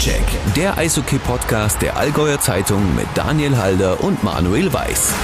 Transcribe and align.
Stockcheck, 0.00 0.54
der 0.56 0.78
Eishockey-Podcast 0.78 1.82
der 1.82 1.94
Allgäuer 1.98 2.40
Zeitung 2.40 2.96
mit 2.96 3.06
Daniel 3.14 3.58
Halder 3.58 4.02
und 4.02 4.24
Manuel 4.24 4.72
Weiß. 4.72 5.14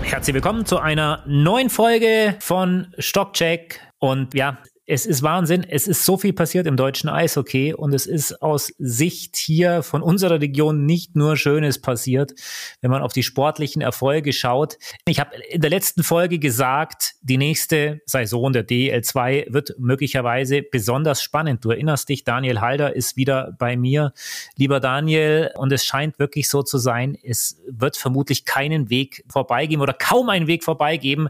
Herzlich 0.00 0.32
willkommen 0.32 0.64
zu 0.64 0.78
einer 0.78 1.22
neuen 1.26 1.68
Folge 1.68 2.36
von 2.40 2.94
Stockcheck. 2.98 3.78
Und 3.98 4.32
ja, 4.32 4.56
es 4.86 5.04
ist 5.04 5.22
Wahnsinn. 5.22 5.66
Es 5.68 5.88
ist 5.88 6.04
so 6.04 6.16
viel 6.16 6.32
passiert 6.32 6.66
im 6.66 6.76
deutschen 6.76 7.10
Eishockey 7.10 7.74
und 7.74 7.92
es 7.92 8.06
ist 8.06 8.40
aus 8.40 8.72
Sicht 8.78 9.36
hier 9.36 9.82
von 9.82 10.00
unserer 10.00 10.40
Region 10.40 10.86
nicht 10.86 11.16
nur 11.16 11.36
Schönes 11.36 11.80
passiert, 11.80 12.34
wenn 12.80 12.92
man 12.92 13.02
auf 13.02 13.12
die 13.12 13.24
sportlichen 13.24 13.82
Erfolge 13.82 14.32
schaut. 14.32 14.78
Ich 15.08 15.18
habe 15.18 15.30
in 15.50 15.60
der 15.60 15.70
letzten 15.70 16.04
Folge 16.04 16.38
gesagt, 16.38 17.16
die 17.20 17.36
nächste 17.36 18.00
Saison 18.06 18.52
der 18.52 18.66
DL2 18.66 19.52
wird 19.52 19.74
möglicherweise 19.78 20.62
besonders 20.62 21.20
spannend. 21.20 21.64
Du 21.64 21.70
erinnerst 21.70 22.08
dich, 22.08 22.22
Daniel 22.22 22.60
Halder 22.60 22.94
ist 22.94 23.16
wieder 23.16 23.56
bei 23.58 23.76
mir. 23.76 24.12
Lieber 24.54 24.78
Daniel, 24.78 25.50
und 25.56 25.72
es 25.72 25.84
scheint 25.84 26.20
wirklich 26.20 26.48
so 26.48 26.62
zu 26.62 26.78
sein, 26.78 27.18
es 27.24 27.60
wird 27.68 27.96
vermutlich 27.96 28.44
keinen 28.44 28.88
Weg 28.88 29.24
vorbeigeben 29.28 29.82
oder 29.82 29.94
kaum 29.94 30.28
einen 30.28 30.46
Weg 30.46 30.62
vorbeigeben, 30.62 31.28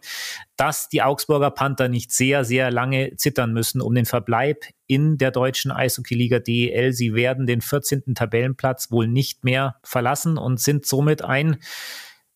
dass 0.56 0.88
die 0.88 1.02
Augsburger 1.02 1.50
Panther 1.50 1.88
nicht 1.88 2.12
sehr, 2.12 2.44
sehr 2.44 2.70
lange 2.70 3.16
zittern 3.16 3.45
müssen 3.52 3.80
um 3.80 3.94
den 3.94 4.06
Verbleib 4.06 4.64
in 4.86 5.18
der 5.18 5.30
deutschen 5.30 5.70
Eishockeyliga 5.70 6.38
DEL. 6.38 6.92
Sie 6.92 7.14
werden 7.14 7.46
den 7.46 7.60
14. 7.60 8.14
Tabellenplatz 8.14 8.90
wohl 8.90 9.08
nicht 9.08 9.44
mehr 9.44 9.76
verlassen 9.82 10.38
und 10.38 10.60
sind 10.60 10.86
somit 10.86 11.22
ein 11.22 11.58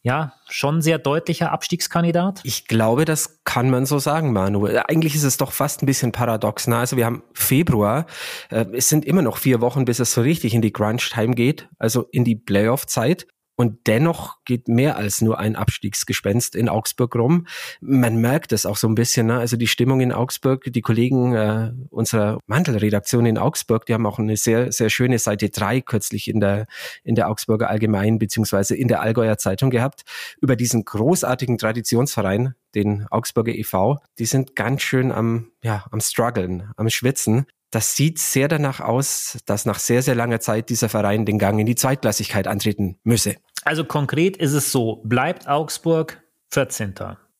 ja, 0.02 0.32
schon 0.48 0.80
sehr 0.80 0.98
deutlicher 0.98 1.52
Abstiegskandidat? 1.52 2.40
Ich 2.44 2.66
glaube, 2.66 3.04
das 3.04 3.40
kann 3.44 3.68
man 3.68 3.84
so 3.84 3.98
sagen, 3.98 4.32
Manu. 4.32 4.66
Eigentlich 4.88 5.14
ist 5.14 5.24
es 5.24 5.36
doch 5.36 5.52
fast 5.52 5.82
ein 5.82 5.86
bisschen 5.86 6.10
paradox. 6.10 6.66
Ne? 6.66 6.78
Also 6.78 6.96
wir 6.96 7.04
haben 7.04 7.22
Februar, 7.34 8.06
äh, 8.50 8.64
es 8.72 8.88
sind 8.88 9.04
immer 9.04 9.22
noch 9.22 9.36
vier 9.36 9.60
Wochen, 9.60 9.84
bis 9.84 9.98
es 9.98 10.12
so 10.12 10.22
richtig 10.22 10.54
in 10.54 10.62
die 10.62 10.72
Crunch-Time 10.72 11.34
geht, 11.34 11.68
also 11.78 12.06
in 12.12 12.24
die 12.24 12.36
Playoff-Zeit. 12.36 13.26
Und 13.60 13.86
dennoch 13.86 14.38
geht 14.46 14.68
mehr 14.68 14.96
als 14.96 15.20
nur 15.20 15.38
ein 15.38 15.54
Abstiegsgespenst 15.54 16.56
in 16.56 16.70
Augsburg 16.70 17.14
rum. 17.14 17.46
Man 17.82 18.16
merkt 18.16 18.52
es 18.52 18.64
auch 18.64 18.78
so 18.78 18.88
ein 18.88 18.94
bisschen. 18.94 19.26
Ne? 19.26 19.38
Also 19.38 19.58
die 19.58 19.66
Stimmung 19.66 20.00
in 20.00 20.12
Augsburg, 20.12 20.72
die 20.72 20.80
Kollegen 20.80 21.34
äh, 21.34 21.70
unserer 21.90 22.38
Mantelredaktion 22.46 23.26
in 23.26 23.36
Augsburg, 23.36 23.84
die 23.84 23.92
haben 23.92 24.06
auch 24.06 24.18
eine 24.18 24.38
sehr, 24.38 24.72
sehr 24.72 24.88
schöne 24.88 25.18
Seite 25.18 25.50
drei 25.50 25.82
kürzlich 25.82 26.28
in 26.28 26.40
der, 26.40 26.68
in 27.04 27.16
der 27.16 27.28
Augsburger 27.28 27.68
Allgemein 27.68 28.18
beziehungsweise 28.18 28.74
in 28.74 28.88
der 28.88 29.02
Allgäuer 29.02 29.36
Zeitung 29.36 29.68
gehabt 29.68 30.04
über 30.40 30.56
diesen 30.56 30.86
großartigen 30.86 31.58
Traditionsverein, 31.58 32.54
den 32.74 33.08
Augsburger 33.10 33.52
e.V. 33.52 33.98
Die 34.18 34.24
sind 34.24 34.56
ganz 34.56 34.80
schön 34.80 35.12
am, 35.12 35.48
ja, 35.62 35.84
am 35.90 36.00
struggeln, 36.00 36.70
am 36.78 36.88
schwitzen 36.88 37.44
das 37.70 37.94
sieht 37.94 38.18
sehr 38.18 38.48
danach 38.48 38.80
aus, 38.80 39.38
dass 39.46 39.64
nach 39.64 39.78
sehr, 39.78 40.02
sehr 40.02 40.16
langer 40.16 40.40
Zeit 40.40 40.70
dieser 40.70 40.88
Verein 40.88 41.24
den 41.24 41.38
Gang 41.38 41.60
in 41.60 41.66
die 41.66 41.76
Zweitklassigkeit 41.76 42.48
antreten 42.48 42.98
müsse. 43.04 43.36
Also 43.64 43.84
konkret 43.84 44.36
ist 44.36 44.52
es 44.52 44.72
so, 44.72 45.02
bleibt 45.04 45.48
Augsburg 45.48 46.22
14. 46.52 46.94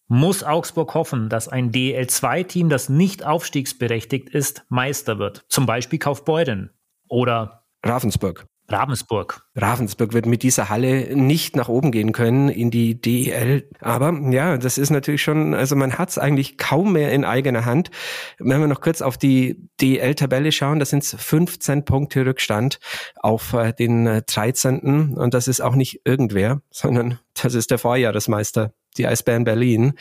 Muss 0.08 0.42
Augsburg 0.42 0.92
hoffen, 0.94 1.28
dass 1.28 1.48
ein 1.48 1.70
DL2-Team, 1.70 2.68
das 2.68 2.88
nicht 2.88 3.24
aufstiegsberechtigt 3.24 4.28
ist, 4.28 4.64
Meister 4.68 5.18
wird? 5.18 5.44
Zum 5.48 5.66
Beispiel 5.66 5.98
Kaufbeuren 5.98 6.70
oder 7.08 7.64
Ravensburg. 7.84 8.44
Ravensburg. 8.70 9.42
Ravensburg 9.54 10.12
wird 10.12 10.26
mit 10.26 10.42
dieser 10.42 10.68
Halle 10.68 11.16
nicht 11.16 11.56
nach 11.56 11.68
oben 11.68 11.90
gehen 11.90 12.12
können 12.12 12.48
in 12.48 12.70
die 12.70 13.00
DEL. 13.00 13.68
Aber 13.80 14.12
ja, 14.30 14.56
das 14.58 14.78
ist 14.78 14.90
natürlich 14.90 15.22
schon, 15.22 15.54
also 15.54 15.77
man 15.77 15.98
hat 15.98 16.10
es 16.10 16.18
eigentlich 16.18 16.56
kaum 16.56 16.92
mehr 16.92 17.12
in 17.12 17.24
eigener 17.24 17.64
Hand. 17.64 17.90
Wenn 18.38 18.60
wir 18.60 18.68
noch 18.68 18.80
kurz 18.80 19.02
auf 19.02 19.18
die 19.18 19.68
DEL-Tabelle 19.80 20.52
schauen, 20.52 20.78
da 20.78 20.84
sind 20.84 21.02
es 21.02 21.16
15 21.18 21.84
Punkte 21.84 22.24
Rückstand 22.24 22.78
auf 23.16 23.52
äh, 23.52 23.72
den 23.72 24.22
13. 24.27 25.14
Und 25.14 25.34
das 25.34 25.48
ist 25.48 25.60
auch 25.60 25.74
nicht 25.74 26.02
irgendwer, 26.05 26.62
sondern 26.70 27.18
das 27.34 27.55
ist 27.55 27.70
der 27.70 27.78
Vorjahresmeister 27.78 28.72
die 29.00 29.06
Eisbären 29.06 29.44
Berlin, 29.44 29.94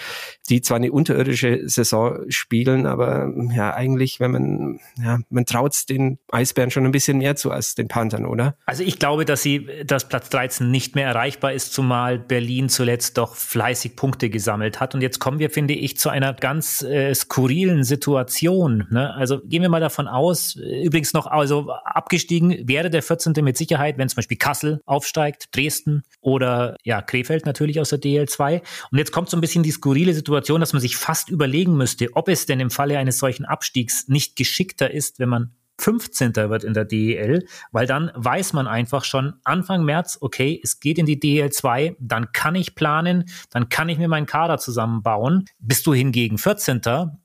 die 0.49 0.61
zwar 0.61 0.77
eine 0.77 0.91
unterirdische 0.91 1.67
Saison 1.69 2.29
spielen, 2.29 2.85
aber 2.85 3.31
ja, 3.55 3.73
eigentlich, 3.73 4.19
wenn 4.19 4.31
man, 4.31 4.79
ja, 5.01 5.19
man 5.29 5.45
traut 5.45 5.69
den 5.87 6.19
Eisbären 6.31 6.71
schon 6.71 6.85
ein 6.85 6.91
bisschen 6.91 7.19
mehr 7.19 7.35
zu 7.35 7.51
als 7.51 7.75
den 7.75 7.87
Panthern, 7.87 8.25
oder? 8.25 8.55
Also 8.65 8.83
ich 8.83 8.99
glaube, 8.99 9.23
dass 9.23 9.41
sie, 9.41 9.67
dass 9.85 10.09
Platz 10.09 10.29
13 10.29 10.69
nicht 10.69 10.95
mehr 10.95 11.07
erreichbar 11.07 11.53
ist, 11.53 11.73
zumal 11.73 12.19
Berlin 12.19 12.67
zuletzt 12.67 13.17
doch 13.17 13.35
fleißig 13.35 13.95
Punkte 13.95 14.29
gesammelt 14.29 14.79
hat. 14.79 14.95
Und 14.95 15.01
jetzt 15.01 15.19
kommen 15.19 15.39
wir, 15.39 15.49
finde 15.49 15.75
ich, 15.75 15.97
zu 15.97 16.09
einer 16.09 16.33
ganz 16.33 16.81
äh, 16.81 17.13
skurrilen 17.13 17.83
Situation. 17.83 18.87
Ne? 18.89 19.13
Also 19.13 19.39
gehen 19.39 19.61
wir 19.61 19.69
mal 19.69 19.79
davon 19.79 20.07
aus, 20.07 20.55
übrigens 20.55 21.13
noch, 21.13 21.27
also 21.27 21.71
abgestiegen 21.85 22.67
wäre 22.67 22.89
der 22.89 23.03
14. 23.03 23.33
mit 23.41 23.57
Sicherheit, 23.57 23.97
wenn 23.97 24.09
zum 24.09 24.17
Beispiel 24.17 24.37
Kassel 24.37 24.81
aufsteigt, 24.85 25.55
Dresden 25.55 26.03
oder 26.21 26.75
ja, 26.83 27.01
Krefeld 27.01 27.45
natürlich 27.45 27.79
aus 27.79 27.89
der 27.89 27.99
DL2. 27.99 28.61
Und 28.91 28.97
jetzt 28.97 29.11
kommt 29.11 29.29
so 29.29 29.37
ein 29.37 29.41
bisschen 29.41 29.63
die 29.63 29.71
skurrile 29.71 30.13
Situation, 30.13 30.59
dass 30.59 30.73
man 30.73 30.81
sich 30.81 30.97
fast 30.97 31.29
überlegen 31.29 31.77
müsste, 31.77 32.09
ob 32.13 32.27
es 32.27 32.45
denn 32.45 32.59
im 32.59 32.71
Falle 32.71 32.97
eines 32.97 33.19
solchen 33.19 33.45
Abstiegs 33.45 34.07
nicht 34.07 34.35
geschickter 34.35 34.91
ist, 34.91 35.19
wenn 35.19 35.29
man 35.29 35.51
15. 35.79 36.35
wird 36.35 36.63
in 36.63 36.73
der 36.73 36.85
DEL, 36.85 37.45
weil 37.71 37.87
dann 37.87 38.11
weiß 38.15 38.53
man 38.53 38.67
einfach 38.67 39.03
schon 39.03 39.33
Anfang 39.43 39.83
März, 39.83 40.17
okay, 40.21 40.59
es 40.63 40.79
geht 40.79 40.97
in 40.97 41.05
die 41.05 41.19
DEL 41.19 41.51
2, 41.51 41.95
dann 41.99 42.31
kann 42.31 42.55
ich 42.55 42.75
planen, 42.75 43.25
dann 43.49 43.69
kann 43.69 43.89
ich 43.89 43.97
mir 43.97 44.07
meinen 44.07 44.25
Kader 44.25 44.57
zusammenbauen. 44.57 45.45
Bist 45.59 45.87
du 45.87 45.93
hingegen 45.93 46.37
14., 46.37 46.81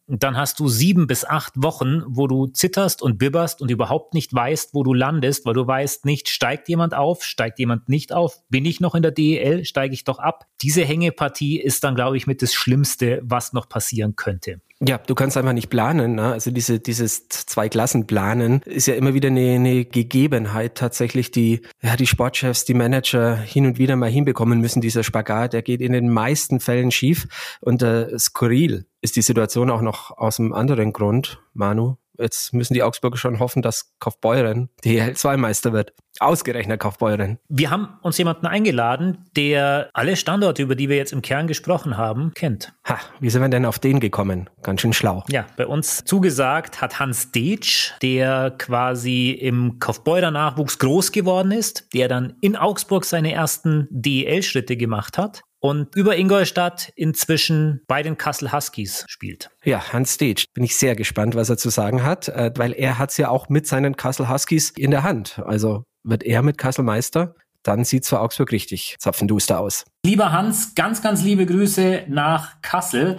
dann 0.07 0.37
hast 0.37 0.61
du 0.61 0.69
sieben 0.69 1.07
bis 1.07 1.25
acht 1.25 1.55
Wochen, 1.57 2.03
wo 2.07 2.27
du 2.27 2.47
zitterst 2.47 3.01
und 3.01 3.17
bibberst 3.17 3.63
und 3.63 3.71
überhaupt 3.71 4.13
nicht 4.13 4.35
weißt, 4.35 4.75
wo 4.75 4.83
du 4.83 4.93
landest, 4.93 5.47
weil 5.47 5.55
du 5.55 5.67
weißt 5.67 6.05
nicht, 6.05 6.29
steigt 6.29 6.69
jemand 6.69 6.93
auf, 6.95 7.25
steigt 7.25 7.59
jemand 7.59 7.89
nicht 7.89 8.13
auf, 8.13 8.43
bin 8.51 8.67
ich 8.67 8.81
noch 8.81 8.95
in 8.95 9.03
der 9.03 9.13
DEL, 9.13 9.65
steige 9.65 9.95
ich 9.95 10.05
doch 10.05 10.19
ab. 10.19 10.47
Diese 10.61 10.85
Hängepartie 10.85 11.59
ist 11.59 11.85
dann, 11.85 11.95
glaube 11.95 12.19
ich, 12.19 12.27
mit 12.27 12.43
das 12.43 12.53
Schlimmste, 12.53 13.23
was 13.25 13.55
noch 13.55 13.69
passieren 13.69 14.15
könnte. 14.15 14.61
Ja, 14.87 14.99
du 14.99 15.15
kannst 15.15 15.37
einfach 15.37 15.53
nicht 15.53 15.71
planen. 15.71 16.17
Ne? 16.17 16.33
Also 16.33 16.51
diese, 16.51 16.81
dieses 16.81 17.29
Zwei-Klassen-Planen 17.29 18.61
ist 18.65 18.87
ja 18.87 18.95
immer 18.95 19.15
wieder 19.15 19.29
eine, 19.29 19.55
eine 19.55 19.85
Gegebenheit 19.85 20.75
tatsächlich, 20.75 21.31
die 21.31 21.63
ja, 21.83 21.97
die 21.97 22.07
Sportchefs, 22.07 22.65
die 22.65 22.75
Manager 22.75 23.37
hin 23.37 23.67
und 23.67 23.79
wieder 23.79 23.97
mal 23.97 24.11
hinbekommen 24.11 24.61
müssen. 24.61 24.81
Dieser 24.81 25.03
Spagat, 25.03 25.53
der 25.53 25.63
geht 25.63 25.81
in 25.81 25.93
den 25.93 26.11
meisten 26.11 26.61
Fällen 26.61 26.91
schief 26.91 27.57
und 27.61 27.83
äh, 27.83 28.19
skurril 28.19 28.87
ist 29.01 29.17
die 29.17 29.23
Situation 29.23 29.71
auch 29.71 29.83
noch 29.83 30.11
aus 30.17 30.41
einem 30.41 30.53
anderen 30.53 30.93
Grund, 30.93 31.41
Manu. 31.53 31.97
Jetzt 32.19 32.53
müssen 32.53 32.75
die 32.75 32.83
Augsburger 32.83 33.17
schon 33.17 33.41
hoffen, 33.41 33.63
dass 33.63 33.93
Kaufbeuren 33.99 34.69
DL2-Meister 34.85 35.73
wird. 35.73 35.93
Ausgerechnet 36.21 36.81
Kaufbeuren. 36.81 37.39
Wir 37.49 37.71
haben 37.71 37.99
uns 38.03 38.19
jemanden 38.19 38.47
eingeladen, 38.47 39.27
der 39.37 39.91
alle 39.93 40.17
Standorte, 40.17 40.63
über 40.63 40.77
die 40.77 40.89
wir 40.89 40.97
jetzt 40.97 41.13
im 41.13 41.23
Kern 41.23 41.49
gesprochen 41.49 41.97
haben, 41.97 42.33
kennt. 42.35 42.73
Ha, 42.89 42.99
wie 43.19 43.31
sind 43.31 43.43
wir 43.43 43.49
denn 43.49 43.67
auf 43.67 43.81
den 43.81 43.99
gekommen? 43.99 44.49
Ganz 44.63 44.81
schön 44.81 44.93
schlau. 44.93 45.25
Ja, 45.29 45.47
bei 45.57 45.67
uns 45.67 46.05
zugesagt 46.05 46.81
hat 46.81 47.01
Hans 47.01 47.33
Deitsch, 47.33 47.93
der 48.01 48.53
quasi 48.53 49.31
im 49.31 49.81
Kaufbeurer 49.81 50.31
Nachwuchs 50.31 50.79
groß 50.79 51.11
geworden 51.11 51.51
ist, 51.51 51.89
der 51.95 52.07
dann 52.07 52.35
in 52.41 52.55
Augsburg 52.55 53.05
seine 53.05 53.33
ersten 53.33 53.89
DEL-Schritte 53.91 54.77
gemacht 54.77 55.19
hat 55.19 55.43
und 55.65 55.97
über 55.97 56.15
Ingolstadt 56.19 56.93
inzwischen 56.95 57.81
bei 57.87 58.03
den 58.03 58.19
Kassel 58.19 58.53
Huskies 58.53 59.07
spielt. 59.09 59.49
Ja, 59.65 59.95
Hans 59.95 60.13
Stage. 60.13 60.45
Bin 60.53 60.63
ich 60.63 60.77
sehr 60.77 60.95
gespannt, 60.95 61.37
was 61.37 61.49
er 61.49 61.57
zu 61.57 61.71
sagen 61.71 62.05
hat, 62.05 62.29
äh, 62.29 62.53
weil 62.57 62.75
er 62.75 62.99
hat 62.99 63.13
es 63.13 63.17
ja 63.17 63.31
auch 63.31 63.49
mit 63.49 63.67
seinen 63.67 63.97
Kassel 63.97 64.29
Huskies 64.29 64.69
in 64.69 64.91
der 64.91 65.05
Hand. 65.05 65.41
Also 65.43 65.85
wird 66.03 66.23
er 66.23 66.43
mit 66.43 66.59
Kassel 66.59 66.85
Meister, 66.85 67.35
dann 67.63 67.83
sieht 67.85 68.05
zwar 68.05 68.21
Augsburg 68.21 68.53
richtig 68.53 68.97
zapfenduster 68.99 69.59
aus. 69.59 69.87
Lieber 70.05 70.33
Hans, 70.33 70.75
ganz, 70.75 71.01
ganz 71.01 71.23
liebe 71.23 71.47
Grüße 71.47 72.05
nach 72.09 72.61
Kassel, 72.61 73.17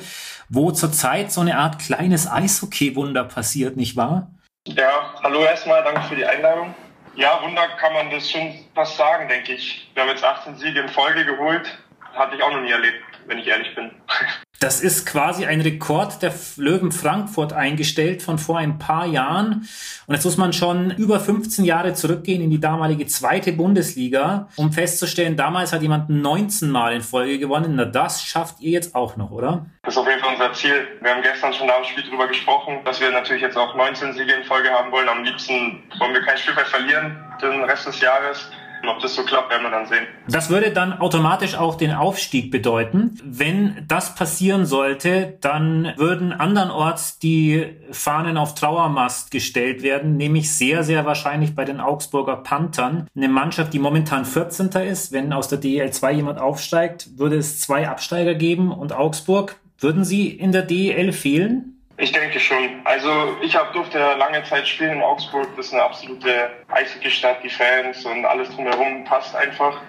wo 0.48 0.70
zurzeit 0.70 1.32
so 1.32 1.42
eine 1.42 1.58
Art 1.58 1.80
kleines 1.80 2.32
Eishockey-Wunder 2.32 3.24
passiert, 3.24 3.76
nicht 3.76 3.96
wahr? 3.96 4.30
Ja, 4.68 5.16
hallo 5.24 5.40
erstmal, 5.40 5.84
danke 5.84 6.02
für 6.04 6.16
die 6.16 6.26
Einladung. 6.26 6.76
Ja, 7.16 7.42
Wunder 7.42 7.70
kann 7.80 7.94
man 7.94 8.12
das 8.12 8.30
schon 8.30 8.54
fast 8.76 8.98
sagen, 8.98 9.28
denke 9.30 9.54
ich. 9.54 9.90
Wir 9.96 10.04
haben 10.04 10.10
jetzt 10.10 10.24
18 10.24 10.58
Siege 10.58 10.82
in 10.82 10.90
Folge 10.90 11.26
geholt 11.26 11.80
hatte 12.16 12.36
ich 12.36 12.44
auch 12.44 12.52
noch 12.52 12.62
nie 12.62 12.72
erlebt, 12.72 13.04
wenn 13.28 13.40
ich 13.40 13.48
ehrlich 13.48 13.74
bin. 13.76 13.92
Das 14.62 14.80
ist 14.80 15.06
quasi 15.06 15.46
ein 15.46 15.60
Rekord 15.60 16.22
der 16.22 16.34
Löwen 16.56 16.94
Frankfurt 16.94 17.52
eingestellt 17.52 18.22
von 18.22 18.40
vor 18.40 18.58
ein 18.58 18.80
paar 18.80 19.06
Jahren. 19.06 19.68
Und 20.08 20.16
jetzt 20.16 20.24
muss 20.24 20.38
man 20.38 20.54
schon 20.54 20.92
über 20.92 21.20
15 21.20 21.66
Jahre 21.66 21.94
zurückgehen 21.94 22.42
in 22.42 22.50
die 22.50 22.60
damalige 22.60 23.06
zweite 23.06 23.52
Bundesliga, 23.52 24.48
um 24.56 24.72
festzustellen, 24.72 25.36
damals 25.36 25.74
hat 25.74 25.82
jemand 25.82 26.10
19 26.10 26.70
Mal 26.70 26.96
in 26.96 27.02
Folge 27.02 27.38
gewonnen. 27.38 27.76
Na, 27.76 27.84
das 27.84 28.24
schafft 28.24 28.62
ihr 28.62 28.72
jetzt 28.72 28.96
auch 28.96 29.18
noch, 29.18 29.32
oder? 29.32 29.66
Das 29.84 29.94
ist 29.94 29.98
auf 30.00 30.08
jeden 30.08 30.22
Fall 30.22 30.34
unser 30.34 30.54
Ziel. 30.54 30.88
Wir 31.02 31.12
haben 31.12 31.22
gestern 31.22 31.54
schon 31.54 31.68
nach 31.68 31.76
dem 31.76 31.86
Spiel 31.86 32.04
darüber 32.06 32.28
gesprochen, 32.28 32.80
dass 32.86 33.02
wir 33.02 33.12
natürlich 33.12 33.42
jetzt 33.42 33.58
auch 33.58 33.76
19 33.76 34.14
Siege 34.14 34.32
in 34.32 34.46
Folge 34.46 34.70
haben 34.70 34.90
wollen. 34.92 35.10
Am 35.10 35.24
liebsten 35.24 35.84
wollen 36.00 36.14
wir 36.14 36.22
kein 36.22 36.38
Spiel 36.38 36.56
mehr 36.56 36.66
verlieren 36.66 37.18
den 37.42 37.64
Rest 37.66 37.88
des 37.88 38.00
Jahres. 38.00 38.50
Ob 38.88 39.00
das 39.00 39.16
so 39.16 39.24
klappt, 39.24 39.52
werden 39.52 39.64
wir 39.64 39.72
dann 39.72 39.86
sehen. 39.88 40.06
Das 40.28 40.50
würde 40.50 40.72
dann 40.72 40.94
automatisch 41.00 41.56
auch 41.56 41.76
den 41.76 41.92
Aufstieg 41.92 42.52
bedeuten. 42.52 43.20
Wenn 43.24 43.84
das 43.88 44.16
passieren 44.16 44.66
sollte, 44.66 45.38
dann 45.42 45.94
würden 45.98 46.34
andernorts 46.34 47.20
die 47.20 47.76
Fahnen 47.92 48.38
auf 48.38 48.56
Trauermast 48.56 49.32
gestellt 49.32 49.84
werden, 49.84 50.18
nämlich 50.18 50.52
sehr, 50.54 50.84
sehr 50.84 51.06
wahrscheinlich 51.06 51.56
bei 51.56 51.66
den 51.66 51.80
Augsburger 51.80 52.38
Panthern. 52.38 53.08
Eine 53.16 53.30
Mannschaft, 53.30 53.74
die 53.74 53.80
momentan 53.80 54.26
14. 54.26 54.70
ist. 54.88 55.12
Wenn 55.12 55.34
aus 55.34 55.48
der 55.48 55.58
DEL 55.58 55.92
2 55.92 56.14
jemand 56.14 56.40
aufsteigt, 56.40 57.18
würde 57.18 57.38
es 57.38 57.60
zwei 57.60 57.88
Absteiger 57.88 58.36
geben 58.36 58.72
und 58.72 58.94
Augsburg. 58.94 59.58
Würden 59.80 60.06
sie 60.06 60.30
in 60.30 60.52
der 60.52 60.62
DEL 60.62 61.12
fehlen? 61.12 61.75
Ich 61.98 62.12
denke 62.12 62.40
schon. 62.40 62.82
Also 62.84 63.38
ich 63.42 63.56
hab, 63.56 63.74
durfte 63.74 63.98
lange 64.00 64.44
Zeit 64.44 64.68
spielen 64.68 64.94
in 64.94 65.02
Augsburg. 65.02 65.48
Das 65.56 65.68
ist 65.68 65.74
eine 65.74 65.84
absolute 65.84 66.52
Eishockey-Stadt. 66.70 67.44
Die 67.44 67.50
Fans 67.50 68.06
und 68.06 68.26
alles 68.26 68.50
drumherum 68.50 69.06
passt 69.06 69.36
einfach 69.36 69.80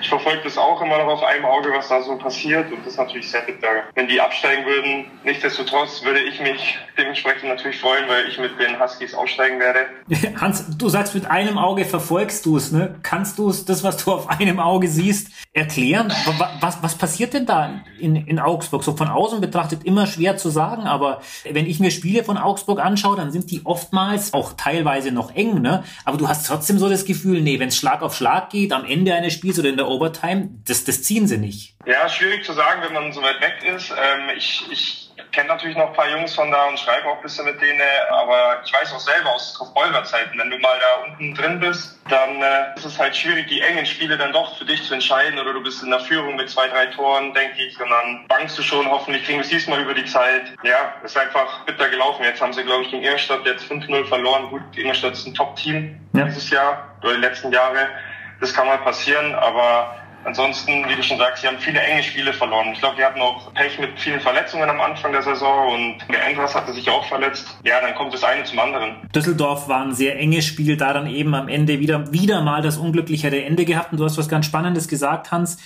ich 0.00 0.08
verfolge 0.08 0.42
das 0.44 0.58
auch 0.58 0.80
immer 0.82 0.98
noch 0.98 1.06
auf 1.06 1.22
einem 1.22 1.44
Auge, 1.44 1.70
was 1.74 1.88
da 1.88 2.02
so 2.02 2.16
passiert 2.16 2.70
und 2.70 2.80
das 2.80 2.92
ist 2.92 2.98
natürlich 2.98 3.30
sehr 3.30 3.40
bitter. 3.42 3.68
Wenn 3.94 4.08
die 4.08 4.20
absteigen 4.20 4.64
würden, 4.66 5.06
nichtsdestotrotz 5.24 6.04
würde 6.04 6.20
ich 6.20 6.40
mich 6.40 6.78
dementsprechend 6.98 7.48
natürlich 7.48 7.80
freuen, 7.80 8.08
weil 8.08 8.28
ich 8.28 8.38
mit 8.38 8.58
den 8.60 8.78
Huskies 8.78 9.14
aussteigen 9.14 9.58
werde. 9.58 9.86
Hans, 10.40 10.76
du 10.76 10.88
sagst, 10.88 11.14
mit 11.14 11.26
einem 11.30 11.58
Auge 11.58 11.84
verfolgst 11.84 12.46
du 12.46 12.56
es, 12.56 12.72
ne? 12.72 12.96
Kannst 13.02 13.38
du 13.38 13.48
es, 13.48 13.64
das, 13.64 13.82
was 13.84 14.04
du 14.04 14.12
auf 14.12 14.28
einem 14.28 14.60
Auge 14.60 14.88
siehst, 14.88 15.30
erklären? 15.52 16.12
Was, 16.60 16.82
was 16.82 16.98
passiert 16.98 17.34
denn 17.34 17.46
da 17.46 17.80
in, 17.98 18.16
in 18.16 18.38
Augsburg? 18.38 18.84
So 18.84 18.96
von 18.96 19.08
außen 19.08 19.40
betrachtet 19.40 19.84
immer 19.84 20.06
schwer 20.06 20.36
zu 20.36 20.50
sagen, 20.50 20.82
aber 20.82 21.20
wenn 21.56 21.66
ich 21.66 21.80
mir 21.80 21.90
Spiele 21.90 22.22
von 22.22 22.36
Augsburg 22.36 22.80
anschaue, 22.80 23.16
dann 23.16 23.32
sind 23.32 23.50
die 23.50 23.62
oftmals 23.64 24.34
auch 24.34 24.52
teilweise 24.58 25.10
noch 25.10 25.34
eng, 25.34 25.62
ne? 25.62 25.84
Aber 26.04 26.18
du 26.18 26.28
hast 26.28 26.46
trotzdem 26.46 26.78
so 26.78 26.90
das 26.90 27.06
Gefühl, 27.06 27.40
nee, 27.40 27.58
wenn 27.58 27.68
es 27.68 27.78
Schlag 27.78 28.02
auf 28.02 28.14
Schlag 28.14 28.50
geht, 28.50 28.74
am 28.74 28.84
Ende 28.84 29.14
eines 29.14 29.32
Spiels 29.32 29.58
oder 29.58 29.70
in 29.70 29.78
der 29.78 29.88
Overtime, 29.88 30.50
das, 30.66 30.84
das 30.84 31.02
ziehen 31.02 31.26
sie 31.26 31.38
nicht. 31.38 31.74
Ja, 31.86 32.10
schwierig 32.10 32.44
zu 32.44 32.52
sagen, 32.52 32.82
wenn 32.84 32.92
man 32.92 33.10
so 33.10 33.22
weit 33.22 33.40
weg 33.40 33.74
ist. 33.74 33.90
Ähm, 33.90 34.36
ich 34.36 34.66
ich 34.70 35.05
kenne 35.32 35.48
natürlich 35.48 35.76
noch 35.76 35.88
ein 35.88 35.92
paar 35.92 36.08
Jungs 36.08 36.34
von 36.34 36.50
da 36.50 36.64
und 36.66 36.78
schreibe 36.78 37.08
auch 37.08 37.16
ein 37.16 37.22
bisschen 37.22 37.44
mit 37.44 37.60
denen, 37.60 37.80
aber 38.10 38.62
ich 38.64 38.72
weiß 38.72 38.92
auch 38.94 39.00
selber 39.00 39.34
aus 39.34 39.54
Kaufbeurer-Zeiten, 39.58 40.38
wenn 40.38 40.50
du 40.50 40.58
mal 40.58 40.78
da 40.78 41.04
unten 41.04 41.34
drin 41.34 41.60
bist, 41.60 42.00
dann 42.08 42.42
äh, 42.42 42.74
ist 42.76 42.84
es 42.84 42.98
halt 42.98 43.14
schwierig, 43.14 43.46
die 43.48 43.60
engen 43.60 43.84
Spiele 43.84 44.16
dann 44.16 44.32
doch 44.32 44.56
für 44.56 44.64
dich 44.64 44.82
zu 44.84 44.94
entscheiden 44.94 45.38
oder 45.38 45.52
du 45.52 45.62
bist 45.62 45.82
in 45.82 45.90
der 45.90 46.00
Führung 46.00 46.36
mit 46.36 46.48
zwei, 46.48 46.68
drei 46.68 46.86
Toren, 46.86 47.34
denke 47.34 47.62
ich, 47.62 47.80
und 47.80 47.90
dann 47.90 48.26
bangst 48.28 48.58
du 48.58 48.62
schon, 48.62 48.86
hoffentlich 48.86 49.24
kriegen 49.24 49.38
wir 49.38 49.44
es 49.44 49.50
diesmal 49.50 49.80
über 49.80 49.94
die 49.94 50.04
Zeit. 50.04 50.52
Ja, 50.62 50.94
es 51.04 51.12
ist 51.12 51.18
einfach 51.18 51.64
bitter 51.64 51.88
gelaufen. 51.88 52.24
Jetzt 52.24 52.40
haben 52.40 52.52
sie, 52.52 52.62
glaube 52.62 52.84
ich, 52.84 52.90
gegen 52.90 53.02
Ingolstadt 53.02 53.44
jetzt 53.44 53.70
5-0 53.70 54.06
verloren. 54.06 54.50
Gut, 54.50 54.62
Ingolstadt 54.76 55.12
ist 55.12 55.26
ein 55.26 55.34
Top-Team 55.34 56.00
ja. 56.14 56.24
dieses 56.24 56.50
Jahr 56.50 56.96
oder 57.02 57.14
die 57.14 57.20
letzten 57.20 57.52
Jahre 57.52 57.88
das 58.40 58.52
kann 58.52 58.66
mal 58.66 58.78
passieren, 58.78 59.34
aber 59.34 59.96
ansonsten, 60.26 60.84
wie 60.88 60.96
du 60.96 61.02
schon 61.02 61.18
sagst, 61.18 61.42
sie 61.42 61.48
haben 61.48 61.58
viele 61.58 61.80
enge 61.80 62.02
Spiele 62.02 62.32
verloren. 62.32 62.70
Ich 62.72 62.80
glaube, 62.80 62.96
die 62.96 63.04
hatten 63.04 63.20
auch 63.20 63.52
Pech 63.54 63.78
mit 63.78 63.98
vielen 63.98 64.20
Verletzungen 64.20 64.68
am 64.68 64.80
Anfang 64.80 65.12
der 65.12 65.22
Saison 65.22 65.74
und 65.74 65.98
der 66.12 66.26
Endras 66.26 66.54
hatte 66.54 66.72
sich 66.72 66.90
auch 66.90 67.04
verletzt. 67.06 67.46
Ja, 67.64 67.80
dann 67.80 67.94
kommt 67.94 68.12
das 68.12 68.24
eine 68.24 68.44
zum 68.44 68.58
anderen. 68.58 68.96
Düsseldorf 69.14 69.68
war 69.68 69.82
ein 69.82 69.94
sehr 69.94 70.18
enges 70.18 70.44
Spiel, 70.44 70.76
da 70.76 70.92
dann 70.92 71.06
eben 71.06 71.34
am 71.34 71.48
Ende 71.48 71.80
wieder, 71.80 72.12
wieder 72.12 72.42
mal 72.42 72.60
das 72.60 72.76
unglücklichere 72.76 73.44
Ende 73.44 73.64
gehabt. 73.64 73.92
Und 73.92 73.98
du 73.98 74.04
hast 74.04 74.18
was 74.18 74.28
ganz 74.28 74.46
Spannendes 74.46 74.88
gesagt, 74.88 75.30
Hans. 75.30 75.58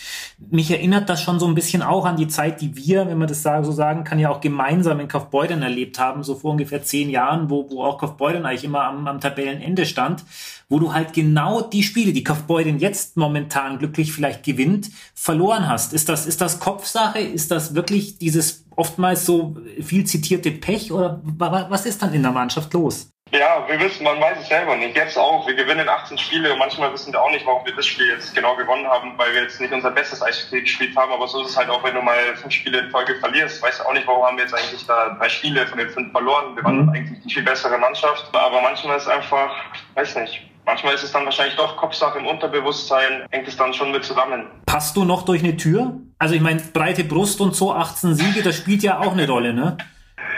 Mich 0.50 0.70
erinnert 0.70 1.08
das 1.08 1.22
schon 1.22 1.40
so 1.40 1.46
ein 1.46 1.54
bisschen 1.54 1.82
auch 1.82 2.04
an 2.04 2.16
die 2.16 2.28
Zeit, 2.28 2.60
die 2.60 2.76
wir, 2.76 3.08
wenn 3.08 3.18
man 3.18 3.28
das 3.28 3.42
so 3.42 3.72
sagen 3.72 4.04
kann, 4.04 4.18
ja 4.18 4.30
auch 4.30 4.40
gemeinsam 4.40 5.00
in 5.00 5.08
Kaufbeutern 5.08 5.62
erlebt 5.62 5.98
haben, 5.98 6.22
so 6.22 6.34
vor 6.34 6.52
ungefähr 6.52 6.82
zehn 6.82 7.10
Jahren, 7.10 7.50
wo, 7.50 7.68
wo 7.70 7.82
auch 7.82 7.98
Kaufbeutern 7.98 8.44
eigentlich 8.44 8.64
immer 8.64 8.84
am, 8.84 9.06
am 9.06 9.20
Tabellenende 9.20 9.86
stand 9.86 10.24
wo 10.70 10.78
du 10.78 10.94
halt 10.94 11.12
genau 11.12 11.60
die 11.60 11.82
Spiele, 11.82 12.12
die 12.12 12.22
Kaufbeuren 12.22 12.78
jetzt 12.78 13.16
momentan 13.16 13.78
glücklich 13.78 14.12
vielleicht 14.12 14.44
gewinnt, 14.52 14.90
verloren 15.14 15.68
hast. 15.68 15.92
Ist 15.92 16.08
das, 16.08 16.26
ist 16.26 16.40
das 16.40 16.60
Kopfsache? 16.60 17.18
Ist 17.18 17.50
das 17.50 17.74
wirklich 17.74 18.18
dieses 18.18 18.64
oftmals 18.76 19.26
so 19.26 19.56
viel 19.82 20.04
zitierte 20.04 20.50
Pech 20.50 20.92
oder 20.92 21.20
was 21.22 21.86
ist 21.86 22.02
dann 22.02 22.14
in 22.14 22.22
der 22.22 22.32
Mannschaft 22.32 22.72
los? 22.72 23.10
Ja, 23.32 23.64
wir 23.68 23.78
wissen, 23.78 24.02
man 24.02 24.20
weiß 24.20 24.38
es 24.40 24.48
selber 24.48 24.74
nicht. 24.74 24.96
Jetzt 24.96 25.16
auch. 25.16 25.46
Wir 25.46 25.54
gewinnen 25.54 25.88
18 25.88 26.18
Spiele 26.18 26.52
und 26.52 26.58
manchmal 26.58 26.92
wissen 26.92 27.12
wir 27.12 27.22
auch 27.22 27.30
nicht, 27.30 27.46
warum 27.46 27.64
wir 27.64 27.76
das 27.76 27.86
Spiel 27.86 28.08
jetzt 28.08 28.34
genau 28.34 28.56
gewonnen 28.56 28.88
haben, 28.88 29.16
weil 29.18 29.32
wir 29.32 29.42
jetzt 29.42 29.60
nicht 29.60 29.72
unser 29.72 29.92
bestes 29.92 30.20
Eishockey 30.20 30.62
gespielt 30.62 30.96
haben. 30.96 31.12
Aber 31.12 31.28
so 31.28 31.40
ist 31.42 31.50
es 31.50 31.56
halt 31.56 31.70
auch, 31.70 31.84
wenn 31.84 31.94
du 31.94 32.02
mal 32.02 32.16
fünf 32.34 32.52
Spiele 32.52 32.80
in 32.80 32.90
Folge 32.90 33.14
verlierst. 33.20 33.62
Weißt 33.62 33.78
du 33.78 33.84
auch 33.84 33.92
nicht, 33.92 34.06
warum 34.08 34.24
haben 34.24 34.36
wir 34.36 34.44
jetzt 34.44 34.54
eigentlich 34.54 34.84
da 34.84 35.16
drei 35.16 35.28
Spiele 35.28 35.64
von 35.64 35.78
den 35.78 35.90
fünf 35.90 36.10
verloren. 36.10 36.56
Wir 36.56 36.64
waren 36.64 36.82
mhm. 36.82 36.88
eigentlich 36.88 37.20
die 37.22 37.34
viel 37.34 37.44
bessere 37.44 37.78
Mannschaft. 37.78 38.24
Aber 38.32 38.62
manchmal 38.62 38.96
ist 38.96 39.06
einfach, 39.06 39.54
weiß 39.94 40.16
nicht, 40.16 40.49
Manchmal 40.66 40.94
ist 40.94 41.02
es 41.02 41.12
dann 41.12 41.24
wahrscheinlich 41.24 41.56
doch 41.56 41.76
Kopfsache 41.76 42.18
im 42.18 42.26
Unterbewusstsein, 42.26 43.26
hängt 43.30 43.48
es 43.48 43.56
dann 43.56 43.74
schon 43.74 43.90
mit 43.90 44.04
zusammen. 44.04 44.46
Passt 44.66 44.96
du 44.96 45.04
noch 45.04 45.24
durch 45.24 45.42
eine 45.42 45.56
Tür? 45.56 45.94
Also 46.18 46.34
ich 46.34 46.40
meine, 46.40 46.60
breite 46.60 47.04
Brust 47.04 47.40
und 47.40 47.54
so 47.54 47.72
18 47.74 48.14
Siege, 48.14 48.42
das 48.42 48.56
spielt 48.56 48.82
ja 48.82 48.98
auch 49.00 49.12
eine 49.12 49.26
Rolle, 49.26 49.52
ne? 49.52 49.76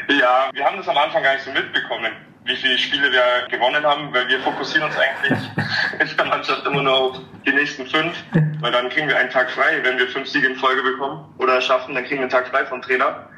Ja, 0.09 0.51
wir 0.53 0.65
haben 0.65 0.77
das 0.77 0.89
am 0.89 0.97
Anfang 0.97 1.23
gar 1.23 1.35
nicht 1.35 1.45
so 1.45 1.53
mitbekommen, 1.53 2.13
wie 2.45 2.57
viele 2.57 2.79
Spiele 2.79 3.11
wir 3.13 3.49
gewonnen 3.51 3.85
haben, 3.85 4.13
weil 4.13 4.29
wir 4.29 4.41
fokussieren 4.41 4.89
uns 4.89 4.97
eigentlich 4.97 5.39
in 6.11 6.17
der 6.17 6.27
Mannschaft 6.27 6.67
immer 6.67 6.83
nur 6.83 6.95
auf 6.95 7.21
die 7.47 7.53
nächsten 7.53 7.87
fünf, 7.87 8.15
weil 8.61 8.73
dann 8.73 8.89
kriegen 8.89 9.09
wir 9.09 9.17
einen 9.17 9.31
Tag 9.31 9.51
frei, 9.51 9.81
wenn 9.83 9.99
wir 9.99 10.09
fünf 10.09 10.29
Siege 10.29 10.47
in 10.47 10.57
Folge 10.57 10.83
bekommen 10.83 11.25
oder 11.39 11.61
schaffen, 11.61 11.95
dann 11.95 12.05
kriegen 12.05 12.17
wir 12.17 12.23
einen 12.23 12.31
Tag 12.31 12.49
frei 12.49 12.65
vom 12.67 12.81
Trainer. 12.83 13.29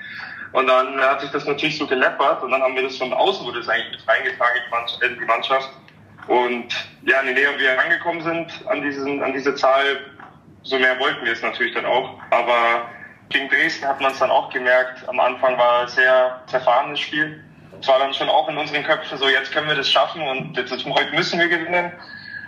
Und 0.52 0.68
dann 0.68 1.00
hat 1.00 1.20
sich 1.20 1.30
das 1.30 1.44
natürlich 1.46 1.76
so 1.76 1.86
geleppert 1.86 2.42
und 2.42 2.52
dann 2.52 2.62
haben 2.62 2.76
wir 2.76 2.84
das 2.84 2.96
von 2.96 3.12
außen, 3.12 3.44
wurde 3.44 3.58
das 3.58 3.68
eigentlich 3.68 3.98
mit 3.98 4.08
reingetragen 4.08 4.60
in 5.02 5.18
die 5.18 5.24
Mannschaft 5.24 5.68
und 6.28 6.66
ja, 7.06 7.22
je 7.22 7.32
näher 7.32 7.58
wir 7.58 7.76
rangekommen 7.76 8.22
sind 8.22 8.66
an, 8.68 8.82
diesen, 8.82 9.22
an 9.22 9.32
diese 9.32 9.54
Zahl, 9.54 10.00
so 10.62 10.78
mehr 10.78 10.98
wollten 10.98 11.24
wir 11.24 11.32
es 11.32 11.42
natürlich 11.42 11.74
dann 11.74 11.84
auch. 11.84 12.18
Aber 12.30 12.88
gegen 13.28 13.48
Dresden 13.48 13.86
hat 13.86 14.00
man 14.00 14.12
es 14.12 14.18
dann 14.18 14.30
auch 14.30 14.50
gemerkt. 14.50 15.06
Am 15.08 15.20
Anfang 15.20 15.58
war 15.58 15.82
ein 15.82 15.88
sehr 15.88 16.42
zerfahrenes 16.46 17.00
Spiel. 17.00 17.42
Es 17.80 17.88
war 17.88 17.98
dann 17.98 18.14
schon 18.14 18.28
auch 18.28 18.48
in 18.48 18.56
unseren 18.56 18.82
Köpfen 18.84 19.18
so, 19.18 19.28
jetzt 19.28 19.52
können 19.52 19.68
wir 19.68 19.74
das 19.74 19.90
schaffen 19.90 20.22
und 20.22 20.56
jetzt, 20.56 20.72
heute 20.72 21.14
müssen 21.14 21.38
wir 21.38 21.48
gewinnen. 21.48 21.92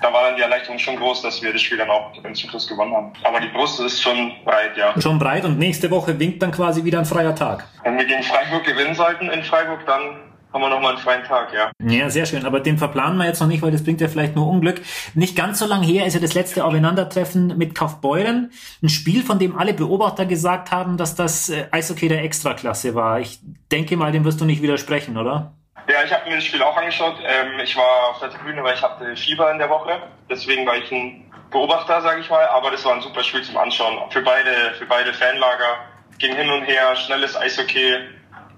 Da 0.02 0.12
war 0.12 0.25
dann 0.25 0.37
die 0.37 0.43
Erleichterung 0.43 0.78
schon 0.78 0.96
groß, 0.96 1.23
dass 1.23 1.43
wir 1.43 1.52
das 1.52 1.62
Spiel 1.62 1.78
dann 1.78 1.90
auch 1.90 2.12
zum 2.23 2.34
Schluss 2.34 2.67
gewonnen 2.69 2.94
haben. 2.94 3.12
Aber 3.25 3.40
die 3.40 3.49
Brust 3.49 3.81
ist 3.81 4.02
schon 4.02 4.32
breit, 4.44 4.76
ja. 4.76 4.94
Schon 5.00 5.19
breit 5.19 5.44
und 5.44 5.58
nächste 5.58 5.90
Woche 5.90 6.19
winkt 6.19 6.43
dann 6.43 6.52
quasi 6.52 6.84
wieder 6.84 6.99
ein 6.99 7.06
freier 7.06 7.34
Tag. 7.34 7.64
Wenn 7.82 7.96
wir 7.96 8.05
gegen 8.05 8.23
Freiburg 8.23 8.64
gewinnen 8.64 8.94
sollten 8.94 9.31
in 9.31 9.43
Freiburg, 9.43 9.87
dann 9.87 10.19
haben 10.56 10.62
wir 10.62 10.70
nochmal 10.70 10.93
einen 10.93 11.03
freien 11.03 11.23
Tag, 11.25 11.53
ja. 11.53 11.70
Ja, 11.79 12.08
sehr 12.08 12.25
schön. 12.25 12.47
Aber 12.47 12.61
den 12.61 12.79
verplanen 12.79 13.19
wir 13.19 13.26
jetzt 13.26 13.41
noch 13.41 13.47
nicht, 13.47 13.62
weil 13.62 13.70
das 13.70 13.85
bringt 13.85 14.00
ja 14.00 14.08
vielleicht 14.08 14.35
nur 14.35 14.49
Unglück. 14.49 14.81
Nicht 15.14 15.37
ganz 15.37 15.58
so 15.58 15.67
lang 15.67 15.82
her 15.82 16.06
ist 16.06 16.14
ja 16.14 16.20
das 16.20 16.32
letzte 16.32 16.64
Aufeinandertreffen 16.64 17.58
mit 17.58 17.75
Kaufbeuren. 17.75 18.50
Ein 18.82 18.88
Spiel, 18.88 19.23
von 19.23 19.38
dem 19.38 19.58
alle 19.58 19.75
Beobachter 19.75 20.25
gesagt 20.25 20.70
haben, 20.70 20.97
dass 20.97 21.14
das 21.14 21.50
äh, 21.50 21.67
Eishockey 21.70 22.08
der 22.08 22.23
Extraklasse 22.25 22.94
war. 22.94 23.20
Ich 23.20 23.38
denke 23.70 23.99
mal, 23.99 24.12
dem 24.12 24.25
wirst 24.25 24.41
du 24.41 24.47
nicht 24.47 24.62
widersprechen, 24.62 25.19
oder? 25.19 25.53
Ja, 25.91 25.97
ich 26.05 26.12
habe 26.12 26.29
mir 26.29 26.37
das 26.37 26.44
Spiel 26.44 26.62
auch 26.62 26.76
angeschaut. 26.76 27.17
Ähm, 27.23 27.61
ich 27.62 27.76
war 27.76 28.11
auf 28.11 28.20
der 28.20 28.30
Tribüne, 28.30 28.64
weil 28.64 28.75
ich 28.75 28.83
hatte 28.83 29.14
Fieber 29.14 29.50
in 29.50 29.59
der 29.59 29.69
Woche. 29.69 30.00
Deswegen 30.30 30.66
war 30.66 30.76
ich 30.76 30.90
ein 30.90 31.30
Beobachter, 31.50 32.00
sage 32.00 32.23
ich 32.23 32.30
mal. 32.30 32.47
Aber 32.47 32.71
das 32.71 32.83
war 32.87 32.95
ein 32.95 33.02
super 33.02 33.23
Spiel 33.23 33.42
zum 33.42 33.59
Anschauen. 33.59 34.11
Für 34.11 34.23
beide, 34.23 34.73
für 34.78 34.87
beide 34.87 35.12
Fanlager. 35.12 35.85
Ging 36.19 36.35
hin 36.35 36.49
und 36.49 36.62
her, 36.62 36.97
schnelles 36.97 37.37
Eishockey 37.37 37.99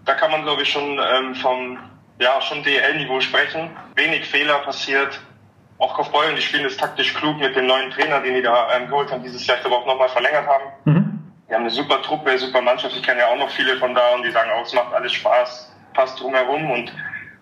da 0.09 0.15
kann 0.15 0.31
man, 0.31 0.43
glaube 0.43 0.63
ich, 0.63 0.71
schon 0.71 0.99
ähm, 0.99 1.35
vom 1.35 1.79
ja, 2.19 2.41
schon 2.41 2.63
DL-Niveau 2.63 3.21
sprechen. 3.21 3.71
Wenig 3.95 4.27
Fehler 4.27 4.59
passiert. 4.59 5.21
Auch 5.79 5.95
Kaufbeuren, 5.95 6.35
die 6.35 6.43
spielen 6.43 6.65
das 6.65 6.77
taktisch 6.77 7.15
klug 7.15 7.39
mit 7.39 7.55
dem 7.55 7.67
neuen 7.67 7.91
Trainer, 7.93 8.21
den 8.21 8.35
die 8.35 8.43
da 8.43 8.75
ähm, 8.75 8.89
geholt 8.89 9.13
haben, 9.13 9.23
dieses 9.23 9.47
Jahr 9.47 9.59
aber 9.65 9.79
auch 9.79 9.87
nochmal 9.87 10.09
verlängert 10.09 10.47
haben. 10.47 10.65
Mhm. 10.85 11.19
Die 11.49 11.55
haben 11.55 11.63
eine 11.63 11.71
super 11.71 12.03
Truppe, 12.03 12.37
super 12.39 12.61
Mannschaft. 12.61 12.97
Ich 12.97 13.03
kenne 13.03 13.21
ja 13.21 13.29
auch 13.29 13.39
noch 13.39 13.51
viele 13.51 13.77
von 13.77 13.95
da 13.95 14.15
und 14.15 14.25
die 14.25 14.31
sagen 14.31 14.51
auch, 14.51 14.67
es 14.67 14.75
macht 14.75 14.93
alles 14.93 15.13
Spaß, 15.13 15.73
passt 15.95 16.21
drumherum 16.21 16.71
und 16.73 16.93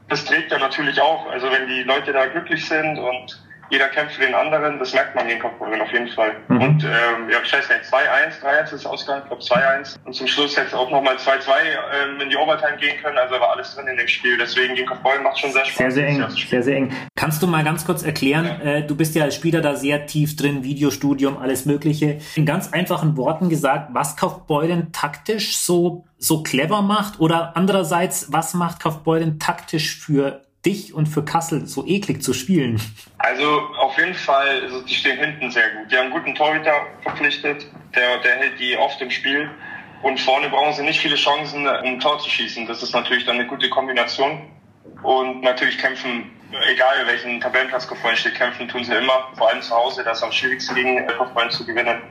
das 0.08 0.24
trägt 0.24 0.52
ja 0.52 0.58
natürlich 0.58 1.00
auch. 1.00 1.26
Also 1.30 1.50
wenn 1.50 1.66
die 1.66 1.82
Leute 1.82 2.12
da 2.12 2.26
glücklich 2.26 2.66
sind 2.68 2.98
und 2.98 3.45
jeder 3.70 3.88
kämpft 3.88 4.16
für 4.16 4.22
den 4.22 4.34
anderen, 4.34 4.78
das 4.78 4.92
merkt 4.92 5.14
man 5.14 5.26
gegen 5.26 5.40
Kopfballern 5.40 5.80
auf 5.80 5.92
jeden 5.92 6.08
Fall. 6.08 6.36
Mhm. 6.48 6.62
Und 6.62 6.84
ähm, 6.84 7.30
ja, 7.30 7.38
ich 7.42 7.52
weiß 7.52 7.68
nicht, 7.68 7.92
2-1, 7.92 8.42
3-1 8.42 8.74
ist 8.74 8.86
Ausgang, 8.86 9.22
ich 9.22 9.28
glaube 9.28 9.42
2-1. 9.42 9.96
Und 10.04 10.14
zum 10.14 10.26
Schluss 10.26 10.56
hätte 10.56 10.68
es 10.68 10.74
auch 10.74 10.90
nochmal 10.90 11.16
2-2 11.16 11.50
ähm, 11.50 12.20
in 12.20 12.30
die 12.30 12.36
Overtime 12.36 12.76
gehen 12.78 12.96
können, 13.02 13.18
also 13.18 13.34
war 13.34 13.52
alles 13.52 13.74
drin 13.74 13.88
in 13.88 13.96
dem 13.96 14.08
Spiel. 14.08 14.38
Deswegen 14.38 14.74
gegen 14.74 14.86
Kopfball 14.86 15.20
macht 15.20 15.38
schon 15.38 15.52
sehr 15.52 15.64
Spaß. 15.64 15.76
Sehr, 15.78 15.90
sehr 15.90 16.06
eng, 16.06 16.24
sehr, 16.30 16.62
sehr 16.62 16.76
eng. 16.76 16.92
Kannst 17.16 17.42
du 17.42 17.46
mal 17.46 17.64
ganz 17.64 17.84
kurz 17.84 18.02
erklären, 18.02 18.60
ja. 18.62 18.70
äh, 18.70 18.86
du 18.86 18.96
bist 18.96 19.14
ja 19.14 19.24
als 19.24 19.34
Spieler 19.34 19.60
da 19.60 19.74
sehr 19.74 20.06
tief 20.06 20.36
drin, 20.36 20.62
Videostudium, 20.62 21.38
alles 21.38 21.66
mögliche. 21.66 22.18
In 22.34 22.46
ganz 22.46 22.72
einfachen 22.72 23.16
Worten 23.16 23.48
gesagt, 23.48 23.90
was 23.92 24.16
Kaufbeuren 24.16 24.92
taktisch 24.92 25.56
so 25.56 26.04
so 26.18 26.42
clever 26.42 26.82
macht 26.82 27.20
oder 27.20 27.56
andererseits, 27.56 28.32
was 28.32 28.54
macht 28.54 28.80
Kaufbeuren 28.80 29.38
taktisch 29.38 29.96
für 29.96 30.45
dich 30.66 30.92
und 30.92 31.06
für 31.06 31.24
Kassel 31.24 31.66
so 31.66 31.86
eklig 31.86 32.22
zu 32.22 32.32
spielen? 32.32 32.80
Also 33.18 33.60
auf 33.78 33.96
jeden 33.96 34.14
Fall, 34.14 34.62
also 34.62 34.82
die 34.82 34.94
stehen 34.94 35.18
hinten 35.18 35.50
sehr 35.50 35.70
gut. 35.70 35.90
Die 35.90 35.96
haben 35.96 36.06
einen 36.06 36.12
guten 36.12 36.34
Torhüter 36.34 36.74
verpflichtet, 37.02 37.66
der, 37.94 38.18
der 38.18 38.36
hält 38.36 38.58
die 38.58 38.76
oft 38.76 39.00
im 39.00 39.10
Spiel. 39.10 39.48
Und 40.02 40.20
vorne 40.20 40.48
brauchen 40.50 40.74
sie 40.74 40.82
nicht 40.82 41.00
viele 41.00 41.16
Chancen, 41.16 41.66
um 41.66 42.00
Tor 42.00 42.18
zu 42.18 42.28
schießen. 42.28 42.66
Das 42.66 42.82
ist 42.82 42.92
natürlich 42.92 43.24
dann 43.24 43.36
eine 43.36 43.46
gute 43.46 43.70
Kombination. 43.70 44.42
Und 45.02 45.42
natürlich 45.42 45.78
kämpfen 45.78 46.30
egal 46.70 47.06
welchen 47.06 47.40
Tabellenplatz 47.40 47.86
Kopfball 47.86 48.16
steht, 48.16 48.34
kämpfen 48.34 48.68
tun 48.68 48.84
sie 48.84 48.94
immer. 48.94 49.30
Vor 49.36 49.48
allem 49.48 49.62
zu 49.62 49.74
Hause, 49.74 50.04
da 50.04 50.12
ist 50.12 50.22
am 50.22 50.32
schwierigsten 50.32 50.74
gegen 50.74 51.06
Kopfball 51.18 51.50
zu 51.50 51.64
gewinnen. 51.64 52.02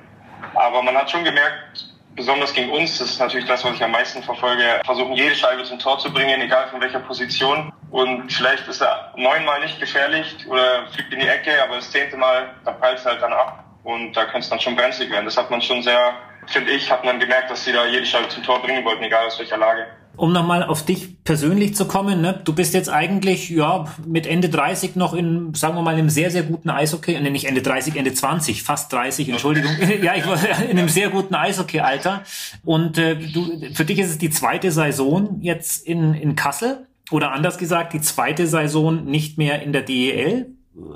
Aber 0.53 0.81
man 0.81 0.95
hat 0.95 1.09
schon 1.09 1.24
gemerkt, 1.24 1.94
besonders 2.15 2.53
gegen 2.53 2.72
uns, 2.72 2.98
das 2.98 3.12
ist 3.12 3.19
natürlich 3.19 3.45
das, 3.45 3.63
was 3.63 3.75
ich 3.75 3.84
am 3.84 3.91
meisten 3.91 4.24
verfolge, 4.24 4.81
versuchen 4.86 5.13
jede 5.13 5.36
Scheibe 5.36 5.63
zum 5.63 5.79
Tor 5.79 6.00
zu 6.00 6.12
bringen, 6.12 6.41
egal 6.41 6.67
von 6.69 6.81
welcher 6.81 7.00
Position. 7.00 7.72
Und 7.91 8.31
vielleicht 8.31 8.67
ist 8.67 8.81
er 8.81 9.13
neunmal 9.15 9.62
nicht 9.62 9.79
gefährlich 9.79 10.36
oder 10.48 10.88
fliegt 10.88 11.13
in 11.13 11.19
die 11.19 11.27
Ecke, 11.27 11.62
aber 11.63 11.75
das 11.75 11.91
zehnte 11.91 12.17
Mal, 12.17 12.53
da 12.63 12.72
prallt 12.72 13.00
es 13.00 13.05
halt 13.05 13.22
dann 13.22 13.34
ab. 13.34 13.63
Und 13.84 14.13
da 14.13 14.24
könnte 14.24 14.39
es 14.39 14.50
dann 14.50 14.60
schon 14.60 14.75
brenzlig 14.75 15.12
werden. 15.12 15.25
Das 15.25 15.38
hat 15.38 15.51
man 15.51 15.62
schon 15.62 15.84
sehr, 15.84 16.13
finde 16.48 16.72
ich, 16.72 16.89
hat 16.91 17.05
man 17.05 17.19
gemerkt, 17.19 17.51
dass 17.51 17.63
sie 17.63 17.72
da 17.72 17.86
jede 17.86 18.05
Scheibe 18.05 18.27
zum 18.29 18.43
Tor 18.43 18.62
bringen 18.62 18.84
wollten, 18.84 19.03
egal 19.03 19.27
aus 19.27 19.38
welcher 19.38 19.57
Lage. 19.57 19.86
Um 20.17 20.31
nochmal 20.31 20.63
auf 20.63 20.86
dich 20.86 21.24
persönlich 21.24 21.75
zu 21.75 21.86
kommen, 21.86 22.22
ne? 22.22 22.39
du 22.43 22.53
bist 22.53 22.74
jetzt 22.74 22.89
eigentlich 22.89 23.50
ja 23.50 23.86
mit 24.05 24.27
Ende 24.27 24.50
30 24.50 24.95
noch 24.95 25.13
in, 25.13 25.53
sagen 25.53 25.75
wir 25.75 25.81
mal, 25.81 25.95
einem 25.95 26.10
sehr, 26.10 26.31
sehr 26.31 26.43
guten 26.43 26.69
Eishockey, 26.69 27.19
ne, 27.19 27.31
nicht 27.31 27.45
Ende 27.45 27.62
30, 27.62 27.95
Ende 27.95 28.13
20, 28.13 28.63
fast 28.63 28.91
30, 28.93 29.29
Entschuldigung. 29.29 29.72
ja, 30.01 30.15
ich 30.15 30.25
war 30.27 30.38
in 30.63 30.77
einem 30.77 30.89
sehr 30.89 31.10
guten 31.10 31.36
Eishockey-Alter. 31.36 32.24
Und 32.63 32.98
äh, 32.98 33.15
du, 33.15 33.45
für 33.74 33.86
dich 33.86 34.00
ist 34.00 34.10
es 34.10 34.17
die 34.17 34.29
zweite 34.29 34.72
Saison 34.72 35.39
jetzt 35.41 35.86
in, 35.86 36.13
in 36.13 36.36
Kassel. 36.36 36.88
Oder 37.12 37.31
anders 37.31 37.57
gesagt, 37.57 37.93
die 37.93 38.01
zweite 38.01 38.48
Saison 38.48 39.05
nicht 39.05 39.38
mehr 39.38 39.62
in 39.62 39.74
der 39.74 39.84
DEL. 39.84 40.54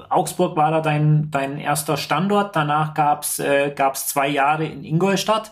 Augsburg 0.10 0.56
war 0.56 0.72
da 0.72 0.82
dein, 0.82 1.30
dein 1.32 1.58
erster 1.58 1.98
Standort. 1.98 2.56
Danach 2.56 2.94
gab's 2.94 3.40
äh, 3.40 3.72
gab's 3.76 4.08
zwei 4.08 4.28
Jahre 4.28 4.66
in 4.66 4.84
Ingolstadt. 4.84 5.52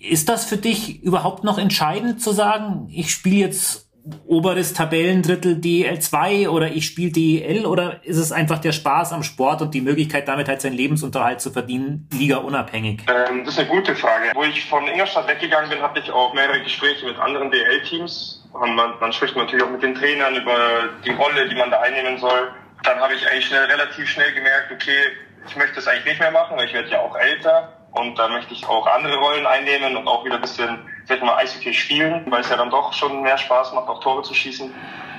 Ist 0.00 0.28
das 0.28 0.44
für 0.44 0.56
dich 0.56 1.02
überhaupt 1.02 1.44
noch 1.44 1.58
entscheidend 1.58 2.22
zu 2.22 2.32
sagen, 2.32 2.88
ich 2.90 3.10
spiele 3.10 3.36
jetzt 3.36 3.88
oberes 4.26 4.72
Tabellendrittel 4.72 5.56
DL2 5.56 6.48
oder 6.48 6.70
ich 6.70 6.86
spiele 6.86 7.12
DEL 7.12 7.66
oder 7.66 8.02
ist 8.04 8.16
es 8.16 8.32
einfach 8.32 8.58
der 8.58 8.72
Spaß 8.72 9.12
am 9.12 9.22
Sport 9.22 9.60
und 9.60 9.74
die 9.74 9.82
Möglichkeit, 9.82 10.28
damit 10.28 10.48
halt 10.48 10.62
seinen 10.62 10.74
Lebensunterhalt 10.76 11.42
zu 11.42 11.50
verdienen, 11.50 12.08
liga 12.12 12.38
unabhängig? 12.38 13.02
Ähm, 13.06 13.44
das 13.44 13.54
ist 13.54 13.60
eine 13.60 13.68
gute 13.68 13.94
Frage. 13.94 14.30
Wo 14.34 14.44
ich 14.44 14.64
von 14.64 14.86
Ingolstadt 14.86 15.28
weggegangen 15.28 15.68
bin, 15.68 15.82
hatte 15.82 16.00
ich 16.00 16.10
auch 16.10 16.32
mehrere 16.32 16.62
Gespräche 16.62 17.04
mit 17.04 17.18
anderen 17.18 17.50
DL-Teams. 17.50 18.48
Man, 18.54 18.76
man 18.98 19.12
spricht 19.12 19.36
natürlich 19.36 19.64
auch 19.64 19.70
mit 19.70 19.82
den 19.82 19.94
Trainern 19.94 20.34
über 20.36 20.88
die 21.04 21.10
Rolle, 21.10 21.48
die 21.50 21.56
man 21.56 21.70
da 21.70 21.80
einnehmen 21.80 22.18
soll 22.18 22.50
dann 22.82 23.00
habe 23.00 23.14
ich 23.14 23.26
eigentlich 23.28 23.46
schnell, 23.46 23.64
relativ 23.64 24.08
schnell 24.08 24.32
gemerkt, 24.32 24.72
okay, 24.72 25.12
ich 25.46 25.56
möchte 25.56 25.76
das 25.76 25.88
eigentlich 25.88 26.04
nicht 26.04 26.20
mehr 26.20 26.30
machen, 26.30 26.56
weil 26.56 26.66
ich 26.66 26.74
werde 26.74 26.88
ja 26.88 27.00
auch 27.00 27.16
älter 27.16 27.72
und 27.92 28.18
da 28.18 28.28
möchte 28.28 28.52
ich 28.52 28.66
auch 28.66 28.86
andere 28.86 29.16
Rollen 29.16 29.46
einnehmen 29.46 29.96
und 29.96 30.06
auch 30.06 30.24
wieder 30.24 30.36
ein 30.36 30.40
bisschen, 30.40 30.78
vielleicht 31.06 31.22
mal 31.22 31.36
Eishockey 31.36 31.72
spielen, 31.72 32.24
weil 32.30 32.40
es 32.40 32.50
ja 32.50 32.56
dann 32.56 32.70
doch 32.70 32.92
schon 32.92 33.22
mehr 33.22 33.38
Spaß 33.38 33.72
macht, 33.72 33.88
auch 33.88 34.00
Tore 34.00 34.22
zu 34.22 34.34
schießen. 34.34 34.72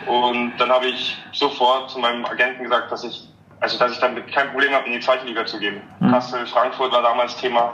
Und 0.05 0.57
dann 0.57 0.69
habe 0.69 0.87
ich 0.87 1.17
sofort 1.33 1.89
zu 1.89 1.99
meinem 1.99 2.25
Agenten 2.25 2.63
gesagt, 2.63 2.91
dass 2.91 3.03
ich, 3.03 3.27
also 3.59 3.77
dass 3.77 3.91
ich 3.91 3.99
damit 3.99 4.31
kein 4.31 4.49
Problem 4.51 4.73
habe, 4.73 4.85
in 4.85 4.93
die 4.93 4.99
zweite 4.99 5.25
Liga 5.25 5.45
zu 5.45 5.59
gehen. 5.59 5.81
Mhm. 5.99 6.11
Kassel, 6.11 6.45
Frankfurt 6.47 6.91
war 6.91 7.01
damals 7.01 7.35
Thema. 7.37 7.73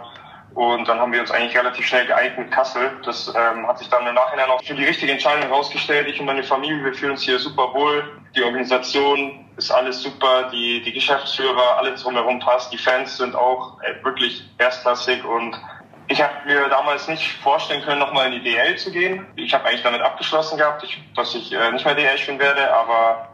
Und 0.55 0.87
dann 0.87 0.99
haben 0.99 1.11
wir 1.11 1.19
uns 1.19 1.31
eigentlich 1.31 1.57
relativ 1.57 1.85
schnell 1.85 2.07
geeint 2.07 2.37
mit 2.37 2.49
Kassel. 2.49 2.89
Das 3.03 3.27
ähm, 3.27 3.67
hat 3.67 3.77
sich 3.77 3.89
dann 3.89 4.07
im 4.07 4.15
Nachhinein 4.15 4.49
auch 4.49 4.63
für 4.63 4.73
die 4.73 4.85
richtige 4.85 5.11
Entscheidung 5.11 5.43
herausgestellt. 5.49 6.07
Ich 6.07 6.19
und 6.19 6.25
meine 6.25 6.43
Familie, 6.43 6.83
wir 6.83 6.93
fühlen 6.93 7.11
uns 7.11 7.23
hier 7.23 7.37
super 7.39 7.73
wohl. 7.73 8.21
Die 8.35 8.43
Organisation 8.43 9.45
ist 9.57 9.71
alles 9.71 10.01
super. 10.01 10.49
Die, 10.51 10.81
die 10.81 10.91
Geschäftsführer, 10.91 11.77
alles 11.77 12.03
drumherum 12.03 12.39
passt. 12.39 12.71
Die 12.73 12.77
Fans 12.77 13.17
sind 13.17 13.35
auch 13.35 13.81
äh, 13.81 14.03
wirklich 14.03 14.43
erstklassig 14.57 15.23
und 15.23 15.59
ich 16.07 16.21
habe 16.21 16.33
mir 16.45 16.67
damals 16.69 17.07
nicht 17.07 17.31
vorstellen 17.41 17.81
können, 17.81 17.99
nochmal 17.99 18.27
in 18.27 18.33
die 18.33 18.51
DL 18.51 18.77
zu 18.77 18.91
gehen. 18.91 19.25
Ich 19.35 19.53
habe 19.53 19.65
eigentlich 19.65 19.81
damit 19.81 20.01
abgeschlossen 20.01 20.57
gehabt, 20.57 20.83
ich, 20.83 21.01
dass 21.15 21.33
ich 21.33 21.51
äh, 21.51 21.71
nicht 21.71 21.85
mehr 21.85 21.95
DL 21.95 22.17
spielen 22.17 22.39
werde, 22.39 22.71
aber 22.73 23.29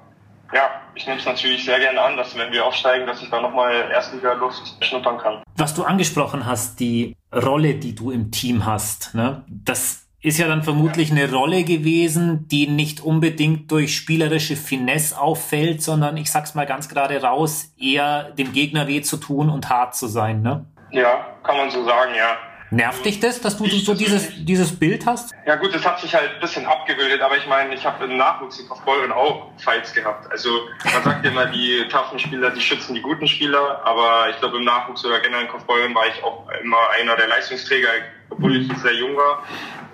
ja, 0.53 0.69
ich 0.95 1.05
nehme 1.05 1.19
es 1.19 1.25
natürlich 1.25 1.65
sehr 1.65 1.79
gerne 1.79 1.99
an, 2.01 2.17
dass 2.17 2.37
wenn 2.37 2.51
wir 2.51 2.65
aufsteigen, 2.65 3.07
dass 3.07 3.21
ich 3.21 3.29
da 3.29 3.41
nochmal 3.41 3.89
Erstliga-Luft 3.91 4.75
schnuppern 4.81 5.17
kann. 5.17 5.43
Was 5.57 5.73
du 5.73 5.83
angesprochen 5.83 6.45
hast, 6.45 6.79
die 6.79 7.15
Rolle, 7.33 7.75
die 7.75 7.95
du 7.95 8.11
im 8.11 8.31
Team 8.31 8.65
hast, 8.65 9.15
ne? 9.15 9.43
das 9.47 10.07
ist 10.21 10.37
ja 10.37 10.47
dann 10.47 10.63
vermutlich 10.63 11.11
eine 11.11 11.31
Rolle 11.31 11.63
gewesen, 11.63 12.47
die 12.47 12.67
nicht 12.67 13.01
unbedingt 13.01 13.71
durch 13.71 13.95
spielerische 13.95 14.55
Finesse 14.55 15.19
auffällt, 15.19 15.81
sondern 15.81 16.15
ich 16.17 16.31
sag's 16.31 16.53
mal 16.53 16.67
ganz 16.67 16.89
gerade 16.89 17.21
raus, 17.21 17.73
eher 17.79 18.31
dem 18.31 18.53
Gegner 18.53 18.87
weh 18.87 19.01
zu 19.01 19.17
tun 19.17 19.49
und 19.49 19.69
hart 19.69 19.95
zu 19.95 20.07
sein, 20.07 20.41
ne? 20.43 20.65
Ja, 20.91 21.25
kann 21.43 21.57
man 21.57 21.71
so 21.71 21.83
sagen, 21.85 22.11
ja. 22.15 22.37
Nervt 22.73 23.03
dich 23.03 23.19
das, 23.19 23.41
dass 23.41 23.57
du 23.57 23.65
ich 23.65 23.83
so 23.83 23.93
dieses, 23.93 24.45
dieses 24.45 24.77
Bild 24.77 25.05
hast? 25.05 25.33
Ja 25.45 25.55
gut, 25.55 25.73
das 25.73 25.85
hat 25.85 25.99
sich 25.99 26.13
halt 26.13 26.35
ein 26.35 26.39
bisschen 26.39 26.65
abgebildet, 26.65 27.21
aber 27.21 27.35
ich 27.35 27.45
meine, 27.47 27.73
ich 27.73 27.85
habe 27.85 28.05
im 28.05 28.15
Nachwuchs 28.15 28.59
in 28.59 28.69
Kaufbeuren 28.69 29.11
auch 29.11 29.49
Fights 29.57 29.93
gehabt. 29.93 30.31
Also 30.31 30.49
man 30.93 31.03
sagt 31.03 31.25
immer, 31.25 31.47
die 31.47 31.85
taffen 31.89 32.17
Spieler, 32.17 32.51
die 32.51 32.61
schützen 32.61 32.93
die 32.95 33.01
guten 33.01 33.27
Spieler, 33.27 33.81
aber 33.83 34.29
ich 34.29 34.37
glaube 34.37 34.57
im 34.57 34.63
Nachwuchs 34.63 35.03
oder 35.03 35.19
generell 35.19 35.45
in 35.45 35.51
Kaufbeuren 35.51 35.93
war 35.93 36.07
ich 36.07 36.23
auch 36.23 36.47
immer 36.61 36.77
einer 36.97 37.17
der 37.17 37.27
Leistungsträger, 37.27 37.89
obwohl 38.29 38.55
ich 38.55 38.71
sehr 38.77 38.93
jung 38.93 39.17
war 39.17 39.43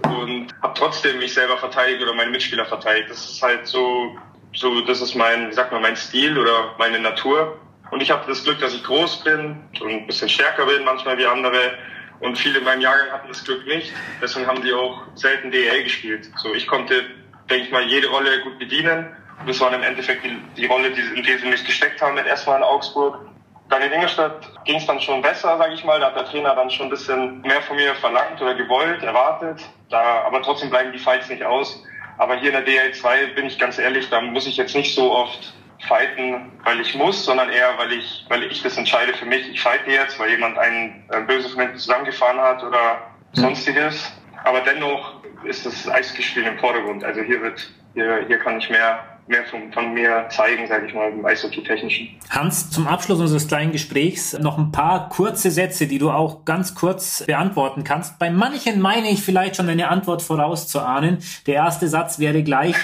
und 0.04 0.48
habe 0.62 0.74
trotzdem 0.76 1.20
mich 1.20 1.34
selber 1.34 1.58
verteidigt 1.58 2.02
oder 2.02 2.14
meine 2.14 2.32
Mitspieler 2.32 2.66
verteidigt. 2.66 3.10
Das 3.10 3.30
ist 3.30 3.42
halt 3.42 3.68
so, 3.68 4.18
so 4.54 4.82
das 4.82 5.02
ist 5.02 5.16
mein, 5.16 5.50
wie 5.50 5.54
sagt 5.54 5.72
man, 5.72 5.82
mein 5.82 5.96
Stil 5.96 6.38
oder 6.38 6.76
meine 6.78 7.00
Natur. 7.00 7.60
Und 7.92 8.02
ich 8.02 8.12
habe 8.12 8.26
das 8.28 8.44
Glück, 8.44 8.60
dass 8.60 8.74
ich 8.74 8.84
groß 8.84 9.24
bin 9.24 9.64
und 9.80 9.90
ein 9.90 10.08
bisschen 10.08 10.30
stärker 10.30 10.66
bin 10.66 10.84
manchmal 10.84 11.18
wie 11.18 11.26
andere 11.26 11.78
und 12.20 12.38
viele 12.38 12.60
in 12.60 12.66
meinem 12.66 12.82
Jahrgang 12.82 13.12
hatten 13.12 13.28
das 13.28 13.44
Glück 13.44 13.66
nicht. 13.68 13.94
Deswegen 14.22 14.48
haben 14.48 14.62
die 14.62 14.74
auch 14.74 15.04
selten 15.16 15.52
DEL 15.52 15.84
gespielt. 15.84 16.30
So, 16.38 16.54
ich 16.54 16.68
konnte, 16.68 17.04
denke 17.50 17.66
ich 17.66 17.72
mal, 17.72 17.84
jede 17.84 18.08
Rolle 18.08 18.42
gut 18.42 18.58
bedienen. 18.60 19.16
Und 19.40 19.48
das 19.48 19.60
war 19.60 19.72
im 19.74 19.84
Endeffekt 19.84 20.26
die, 20.26 20.42
die 20.58 20.66
Rolle, 20.66 20.92
die, 20.92 21.02
in 21.02 21.24
die 21.24 21.38
sie 21.38 21.48
mich 21.48 21.64
gesteckt 21.64 22.02
haben, 22.02 22.18
erstmal 22.18 22.58
in 22.58 22.64
Augsburg. 22.64 23.20
Dann 23.70 23.82
in 23.82 23.92
Ingolstadt 23.92 24.48
ging 24.64 24.78
es 24.78 24.86
dann 24.86 25.00
schon 25.02 25.22
besser, 25.22 25.58
sage 25.58 25.74
ich 25.74 25.84
mal. 25.84 26.00
Da 26.00 26.08
hat 26.08 26.16
der 26.16 26.26
Trainer 26.26 26.56
dann 26.56 26.70
schon 26.70 26.88
ein 26.88 26.90
bisschen 26.90 27.42
mehr 27.42 27.62
von 27.62 27.76
mir 27.76 27.94
verlangt 27.96 28.42
oder 28.42 28.56
gewollt, 28.56 29.04
erwartet. 29.04 29.62
Da, 29.90 30.24
aber 30.26 30.42
trotzdem 30.42 30.70
bleiben 30.70 30.92
die 30.92 31.00
Fights 31.00 31.30
nicht 31.30 31.44
aus. 31.44 31.84
Aber 32.18 32.36
hier 32.36 32.54
in 32.54 32.66
der 32.66 32.66
DL2 32.66 33.36
bin 33.36 33.46
ich 33.46 33.60
ganz 33.60 33.78
ehrlich, 33.78 34.10
da 34.10 34.22
muss 34.22 34.48
ich 34.48 34.58
jetzt 34.58 34.76
nicht 34.76 34.96
so 34.96 35.12
oft 35.12 35.54
fighten, 35.88 36.52
weil 36.64 36.80
ich 36.82 36.96
muss, 36.96 37.26
sondern 37.26 37.50
eher, 37.50 37.78
weil 37.78 37.92
ich, 37.92 38.26
weil 38.30 38.44
ich 38.44 38.64
das 38.64 38.78
entscheide 38.78 39.14
für 39.14 39.26
mich. 39.26 39.48
Ich 39.50 39.62
fighte 39.62 39.92
jetzt, 39.92 40.20
weil 40.20 40.30
jemand 40.32 40.58
ein 40.58 41.04
äh, 41.12 41.22
böses 41.22 41.54
Moment 41.56 41.80
zusammengefahren 41.80 42.40
hat 42.40 42.64
oder 42.64 43.00
sonstiges. 43.34 44.12
Aber 44.44 44.62
dennoch 44.62 45.22
ist 45.44 45.66
das 45.66 45.88
Eisgespiel 45.90 46.44
im 46.44 46.58
Vordergrund. 46.58 47.04
Also 47.04 47.22
hier 47.22 47.42
wird, 47.42 47.70
hier, 47.94 48.24
hier 48.28 48.40
kann 48.40 48.58
ich 48.58 48.70
mehr, 48.70 49.17
mehr 49.28 49.46
von, 49.46 49.72
von 49.72 49.94
mir 49.94 50.28
zeigen, 50.30 50.68
sage 50.68 50.88
ich 50.88 50.94
mal, 50.94 51.12
im 51.12 51.26
Eishockey-Technischen. 51.26 52.10
Hans, 52.30 52.70
zum 52.70 52.88
Abschluss 52.88 53.20
unseres 53.20 53.48
kleinen 53.48 53.72
Gesprächs 53.72 54.38
noch 54.40 54.58
ein 54.58 54.72
paar 54.72 55.10
kurze 55.10 55.52
Sätze, 55.52 55.88
die 55.88 56.00
du 56.00 56.12
auch 56.12 56.46
ganz 56.46 56.76
kurz 56.76 57.24
beantworten 57.26 57.84
kannst. 57.84 58.20
Bei 58.20 58.30
manchen 58.30 58.80
meine 58.82 59.10
ich 59.10 59.22
vielleicht 59.22 59.56
schon 59.56 59.70
eine 59.70 59.90
Antwort 59.90 60.22
vorauszuahnen. 60.22 61.20
Der 61.46 61.56
erste 61.56 61.88
Satz 61.88 62.20
wäre 62.20 62.44
gleich. 62.44 62.76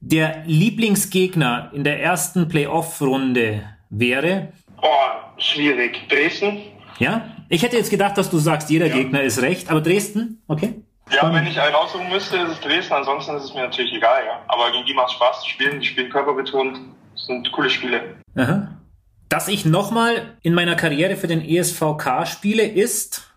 Der 0.00 0.42
Lieblingsgegner 0.46 1.70
in 1.74 1.84
der 1.84 2.00
ersten 2.00 2.48
Playoff-Runde 2.48 3.62
wäre? 3.90 4.52
Oh, 4.80 4.86
schwierig. 5.38 6.08
Dresden? 6.08 6.58
Ja? 6.98 7.34
Ich 7.48 7.62
hätte 7.62 7.76
jetzt 7.76 7.90
gedacht, 7.90 8.16
dass 8.16 8.30
du 8.30 8.38
sagst, 8.38 8.70
jeder 8.70 8.86
ja. 8.86 8.94
Gegner 8.94 9.22
ist 9.22 9.42
recht, 9.42 9.70
aber 9.70 9.80
Dresden? 9.80 10.42
Okay. 10.46 10.82
Ja, 11.10 11.32
wenn 11.32 11.46
ich 11.46 11.60
einen 11.60 11.74
aussuchen 11.74 12.08
müsste, 12.08 12.36
ist 12.36 12.50
es 12.50 12.60
Dresden, 12.60 12.92
ansonsten 12.92 13.36
ist 13.36 13.44
es 13.44 13.54
mir 13.54 13.62
natürlich 13.62 13.92
egal, 13.94 14.22
ja. 14.26 14.40
Aber 14.48 14.70
gegen 14.72 14.84
die 14.86 14.94
macht 14.94 15.12
Spaß 15.12 15.42
zu 15.42 15.48
spielen, 15.48 15.80
die 15.80 15.86
spielen 15.86 16.10
körperbetont, 16.10 16.78
das 17.14 17.26
sind 17.26 17.50
coole 17.52 17.70
Spiele. 17.70 18.16
Aha. 18.36 18.68
Dass 19.28 19.48
ich 19.48 19.64
nochmal 19.64 20.36
in 20.42 20.54
meiner 20.54 20.74
Karriere 20.74 21.16
für 21.16 21.26
den 21.26 21.44
ESVK 21.44 22.26
spiele, 22.26 22.62
ist? 22.62 23.30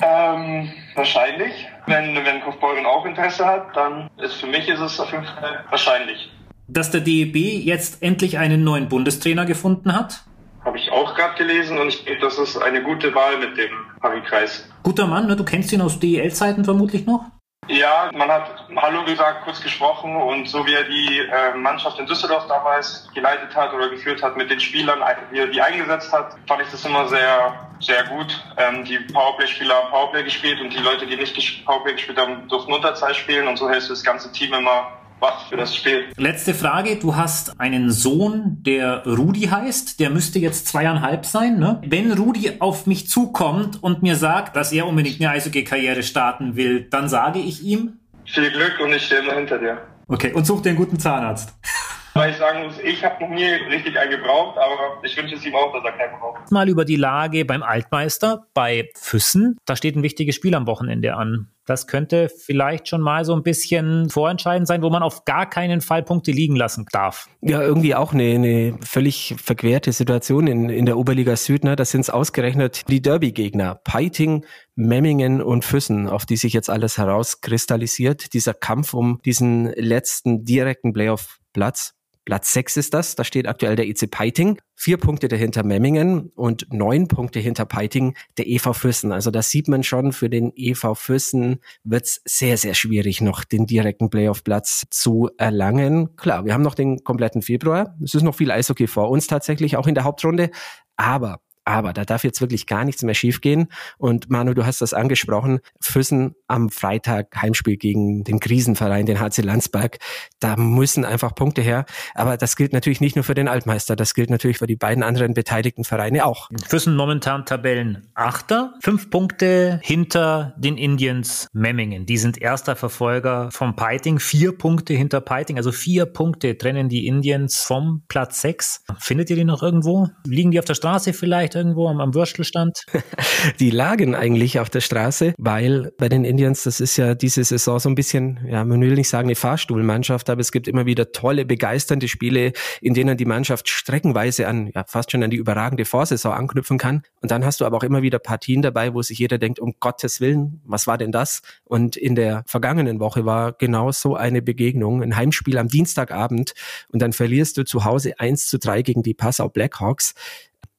Ähm, 0.00 0.72
wahrscheinlich. 0.94 1.68
Wenn, 1.86 2.14
wenn 2.24 2.40
Kaufbeuren 2.40 2.86
auch 2.86 3.04
Interesse 3.06 3.44
hat, 3.44 3.76
dann 3.76 4.08
ist 4.18 4.34
für 4.34 4.46
mich 4.46 4.68
ist 4.68 4.80
es 4.80 4.98
auf 5.00 5.10
jeden 5.12 5.24
Fall 5.24 5.64
wahrscheinlich. 5.70 6.30
Dass 6.68 6.90
der 6.90 7.00
DEB 7.00 7.36
jetzt 7.36 8.02
endlich 8.02 8.38
einen 8.38 8.64
neuen 8.64 8.88
Bundestrainer 8.88 9.44
gefunden 9.44 9.94
hat? 9.94 10.22
Habe 10.64 10.78
ich 10.78 10.90
auch 10.90 11.14
gerade 11.14 11.36
gelesen 11.36 11.78
und 11.78 11.88
ich 11.88 12.04
denke, 12.04 12.20
das 12.20 12.38
ist 12.38 12.56
eine 12.56 12.82
gute 12.82 13.14
Wahl 13.14 13.38
mit 13.38 13.56
dem 13.56 13.70
Harry-Kreis. 14.02 14.68
Guter 14.82 15.06
Mann, 15.06 15.26
ne? 15.26 15.36
du 15.36 15.44
kennst 15.44 15.72
ihn 15.72 15.80
aus 15.80 15.98
DEL-Zeiten 15.98 16.64
vermutlich 16.64 17.06
noch? 17.06 17.24
Ja, 17.68 18.10
man 18.12 18.28
hat 18.28 18.66
Hallo 18.76 19.04
gesagt, 19.04 19.44
kurz 19.44 19.62
gesprochen 19.62 20.16
und 20.16 20.48
so 20.48 20.66
wie 20.66 20.74
er 20.74 20.82
die 20.82 21.20
äh, 21.20 21.56
Mannschaft 21.56 21.96
in 22.00 22.06
Düsseldorf 22.06 22.48
damals 22.48 23.08
geleitet 23.14 23.54
hat 23.54 23.72
oder 23.72 23.88
geführt 23.88 24.20
hat 24.20 24.36
mit 24.36 24.50
den 24.50 24.58
Spielern, 24.58 24.98
wie 25.30 25.38
er 25.38 25.46
die 25.46 25.62
eingesetzt 25.62 26.12
hat, 26.12 26.34
fand 26.48 26.62
ich 26.62 26.68
das 26.70 26.84
immer 26.84 27.06
sehr, 27.06 27.54
sehr 27.78 28.02
gut. 28.04 28.44
Ähm, 28.56 28.84
die 28.84 28.98
Powerplay-Spieler 28.98 29.74
haben 29.74 29.90
Powerplay 29.90 30.24
gespielt 30.24 30.60
und 30.60 30.70
die 30.72 30.80
Leute, 30.80 31.06
die 31.06 31.16
nicht 31.16 31.64
Powerplay 31.64 31.92
gespielt 31.92 32.18
haben, 32.18 32.48
durften 32.48 32.72
Unterzahl 32.72 33.14
spielen 33.14 33.46
und 33.46 33.56
so 33.56 33.70
hältst 33.70 33.88
du 33.88 33.92
das 33.92 34.02
ganze 34.02 34.32
Team 34.32 34.52
immer 34.54 34.88
wach 35.22 35.48
für 35.48 35.56
das 35.56 35.74
Spiel. 35.74 36.04
Letzte 36.18 36.52
Frage. 36.52 36.96
Du 36.96 37.16
hast 37.16 37.58
einen 37.58 37.90
Sohn, 37.90 38.58
der 38.60 39.06
Rudi 39.06 39.42
heißt. 39.42 40.00
Der 40.00 40.10
müsste 40.10 40.38
jetzt 40.38 40.66
zweieinhalb 40.66 41.24
sein. 41.24 41.58
Ne? 41.58 41.80
Wenn 41.86 42.12
Rudi 42.12 42.52
auf 42.58 42.86
mich 42.86 43.08
zukommt 43.08 43.82
und 43.82 44.02
mir 44.02 44.16
sagt, 44.16 44.56
dass 44.56 44.72
er 44.72 44.86
unbedingt 44.86 45.20
eine 45.20 45.30
Eishockey-Karriere 45.30 46.02
starten 46.02 46.56
will, 46.56 46.86
dann 46.90 47.08
sage 47.08 47.38
ich 47.38 47.62
ihm... 47.62 47.98
Viel 48.26 48.50
Glück 48.50 48.78
und 48.82 48.92
ich 48.92 49.06
stehe 49.06 49.22
immer 49.22 49.34
hinter 49.34 49.58
dir. 49.58 49.78
Okay, 50.08 50.32
und 50.32 50.44
such 50.46 50.60
dir 50.60 50.70
einen 50.70 50.78
guten 50.78 50.98
Zahnarzt. 50.98 51.54
Wobei 52.22 52.30
ich 52.30 52.36
sagen 52.36 52.62
muss, 52.62 52.78
ich 52.78 53.02
habe 53.02 53.20
noch 53.24 53.30
nie 53.30 53.44
richtig 53.44 53.98
einen 53.98 54.12
gebraucht, 54.12 54.56
aber 54.56 55.00
ich 55.02 55.16
wünsche 55.16 55.34
es 55.34 55.44
ihm 55.44 55.56
auch, 55.56 55.72
dass 55.72 55.84
er 55.84 55.90
keinen 55.90 56.20
braucht. 56.20 56.52
Mal 56.52 56.68
über 56.68 56.84
die 56.84 56.94
Lage 56.94 57.44
beim 57.44 57.64
Altmeister, 57.64 58.46
bei 58.54 58.90
Füssen. 58.94 59.56
Da 59.66 59.74
steht 59.74 59.96
ein 59.96 60.04
wichtiges 60.04 60.36
Spiel 60.36 60.54
am 60.54 60.68
Wochenende 60.68 61.16
an. 61.16 61.48
Das 61.66 61.88
könnte 61.88 62.28
vielleicht 62.28 62.86
schon 62.86 63.00
mal 63.00 63.24
so 63.24 63.34
ein 63.34 63.42
bisschen 63.42 64.08
vorentscheidend 64.08 64.68
sein, 64.68 64.82
wo 64.82 64.90
man 64.90 65.02
auf 65.02 65.24
gar 65.24 65.50
keinen 65.50 65.80
Fall 65.80 66.04
Punkte 66.04 66.30
liegen 66.30 66.54
lassen 66.54 66.86
darf. 66.92 67.28
Ja, 67.40 67.60
irgendwie 67.60 67.96
auch 67.96 68.12
eine, 68.12 68.34
eine 68.34 68.78
völlig 68.84 69.34
verquerte 69.42 69.90
Situation 69.90 70.46
in, 70.46 70.68
in 70.68 70.86
der 70.86 70.98
Oberliga 70.98 71.34
Süd. 71.34 71.64
Ne? 71.64 71.74
Das 71.74 71.90
sind 71.90 72.08
ausgerechnet 72.08 72.82
die 72.88 73.02
Derby-Gegner. 73.02 73.80
Peiting, 73.82 74.44
Memmingen 74.76 75.42
und 75.42 75.64
Füssen, 75.64 76.08
auf 76.08 76.24
die 76.24 76.36
sich 76.36 76.52
jetzt 76.52 76.70
alles 76.70 76.98
herauskristallisiert. 76.98 78.32
Dieser 78.32 78.54
Kampf 78.54 78.94
um 78.94 79.20
diesen 79.24 79.72
letzten 79.74 80.44
direkten 80.44 80.92
Playoff-Platz. 80.92 81.96
Platz 82.24 82.52
6 82.52 82.76
ist 82.76 82.94
das, 82.94 83.16
da 83.16 83.24
steht 83.24 83.48
aktuell 83.48 83.74
der 83.74 83.88
EC 83.88 84.10
Peiting, 84.10 84.60
vier 84.76 84.96
Punkte 84.96 85.26
dahinter 85.26 85.64
Memmingen 85.64 86.30
und 86.34 86.66
neun 86.72 87.08
Punkte 87.08 87.40
hinter 87.40 87.64
Peiting 87.64 88.14
der 88.38 88.46
EV 88.46 88.74
Füssen. 88.74 89.12
Also 89.12 89.30
da 89.30 89.42
sieht 89.42 89.66
man 89.66 89.82
schon, 89.82 90.12
für 90.12 90.30
den 90.30 90.52
EV 90.54 90.94
Füssen 90.94 91.58
wird's 91.82 92.20
sehr, 92.24 92.56
sehr 92.56 92.74
schwierig, 92.74 93.20
noch 93.20 93.42
den 93.42 93.66
direkten 93.66 94.08
Playoff-Platz 94.08 94.84
zu 94.90 95.30
erlangen. 95.36 96.14
Klar, 96.16 96.44
wir 96.44 96.54
haben 96.54 96.62
noch 96.62 96.76
den 96.76 97.02
kompletten 97.02 97.42
Februar, 97.42 97.96
es 98.02 98.14
ist 98.14 98.22
noch 98.22 98.36
viel 98.36 98.50
Eishockey 98.50 98.86
vor 98.86 99.10
uns 99.10 99.26
tatsächlich, 99.26 99.76
auch 99.76 99.88
in 99.88 99.94
der 99.94 100.04
Hauptrunde, 100.04 100.50
aber 100.96 101.40
aber 101.64 101.92
da 101.92 102.04
darf 102.04 102.24
jetzt 102.24 102.40
wirklich 102.40 102.66
gar 102.66 102.84
nichts 102.84 103.02
mehr 103.02 103.14
schiefgehen. 103.14 103.68
Und 103.98 104.30
Manu, 104.30 104.54
du 104.54 104.66
hast 104.66 104.80
das 104.80 104.94
angesprochen. 104.94 105.60
Füssen 105.80 106.34
am 106.48 106.70
Freitag 106.70 107.36
Heimspiel 107.40 107.76
gegen 107.76 108.24
den 108.24 108.40
Krisenverein, 108.40 109.06
den 109.06 109.20
HC 109.20 109.42
Landsberg. 109.42 109.98
Da 110.40 110.56
müssen 110.56 111.04
einfach 111.04 111.34
Punkte 111.34 111.62
her. 111.62 111.84
Aber 112.14 112.36
das 112.36 112.56
gilt 112.56 112.72
natürlich 112.72 113.00
nicht 113.00 113.16
nur 113.16 113.24
für 113.24 113.34
den 113.34 113.48
Altmeister. 113.48 113.96
Das 113.96 114.14
gilt 114.14 114.30
natürlich 114.30 114.58
für 114.58 114.66
die 114.66 114.76
beiden 114.76 115.02
anderen 115.02 115.34
beteiligten 115.34 115.84
Vereine 115.84 116.26
auch. 116.26 116.48
Füssen 116.66 116.96
momentan 116.96 117.46
Tabellen 117.46 118.08
Achter. 118.14 118.74
Fünf 118.82 119.10
Punkte 119.10 119.80
hinter 119.82 120.54
den 120.56 120.76
Indians 120.76 121.48
Memmingen. 121.52 122.06
Die 122.06 122.18
sind 122.18 122.40
erster 122.40 122.76
Verfolger 122.76 123.50
vom 123.52 123.76
Piting. 123.76 124.18
Vier 124.18 124.56
Punkte 124.56 124.94
hinter 124.94 125.20
Piting. 125.20 125.56
Also 125.56 125.70
vier 125.70 126.06
Punkte 126.06 126.58
trennen 126.58 126.88
die 126.88 127.06
Indians 127.06 127.60
vom 127.60 128.02
Platz 128.08 128.40
sechs. 128.40 128.82
Findet 128.98 129.30
ihr 129.30 129.36
die 129.36 129.44
noch 129.44 129.62
irgendwo? 129.62 130.08
Liegen 130.26 130.50
die 130.50 130.58
auf 130.58 130.64
der 130.64 130.74
Straße 130.74 131.12
vielleicht? 131.12 131.51
Vielleicht 131.52 131.54
irgendwo 131.54 131.88
am, 131.88 132.00
am 132.00 132.14
Würstelstand? 132.14 132.84
Die 133.60 133.70
lagen 133.70 134.14
eigentlich 134.14 134.58
auf 134.58 134.70
der 134.70 134.80
Straße, 134.80 135.34
weil 135.38 135.92
bei 135.98 136.08
den 136.08 136.24
Indians, 136.24 136.64
das 136.64 136.80
ist 136.80 136.96
ja 136.96 137.14
diese 137.14 137.44
Saison 137.44 137.78
so 137.78 137.88
ein 137.88 137.94
bisschen, 137.94 138.40
ja, 138.48 138.64
man 138.64 138.80
will 138.80 138.94
nicht 138.94 139.08
sagen 139.08 139.28
eine 139.28 139.34
Fahrstuhlmannschaft, 139.34 140.30
aber 140.30 140.40
es 140.40 140.52
gibt 140.52 140.68
immer 140.68 140.86
wieder 140.86 141.12
tolle, 141.12 141.44
begeisternde 141.44 142.08
Spiele, 142.08 142.52
in 142.80 142.94
denen 142.94 143.16
die 143.16 143.24
Mannschaft 143.24 143.68
streckenweise 143.68 144.48
an, 144.48 144.70
ja, 144.74 144.84
fast 144.86 145.10
schon 145.10 145.22
an 145.22 145.30
die 145.30 145.36
überragende 145.36 145.84
Vorsaison 145.84 146.32
anknüpfen 146.32 146.78
kann. 146.78 147.02
Und 147.20 147.30
dann 147.30 147.44
hast 147.44 147.60
du 147.60 147.64
aber 147.64 147.76
auch 147.76 147.82
immer 147.82 148.02
wieder 148.02 148.18
Partien 148.18 148.62
dabei, 148.62 148.94
wo 148.94 149.02
sich 149.02 149.18
jeder 149.18 149.38
denkt, 149.38 149.60
um 149.60 149.74
Gottes 149.80 150.20
Willen, 150.20 150.60
was 150.64 150.86
war 150.86 150.98
denn 150.98 151.12
das? 151.12 151.42
Und 151.64 151.96
in 151.96 152.14
der 152.14 152.44
vergangenen 152.46 153.00
Woche 153.00 153.24
war 153.24 153.52
genau 153.52 153.92
so 153.92 154.16
eine 154.16 154.42
Begegnung, 154.42 155.02
ein 155.02 155.16
Heimspiel 155.16 155.58
am 155.58 155.68
Dienstagabend 155.68 156.54
und 156.88 157.02
dann 157.02 157.12
verlierst 157.12 157.56
du 157.56 157.64
zu 157.64 157.84
Hause 157.84 158.18
1 158.18 158.46
zu 158.46 158.58
3 158.58 158.82
gegen 158.82 159.02
die 159.02 159.14
Passau 159.14 159.48
Blackhawks 159.48 160.14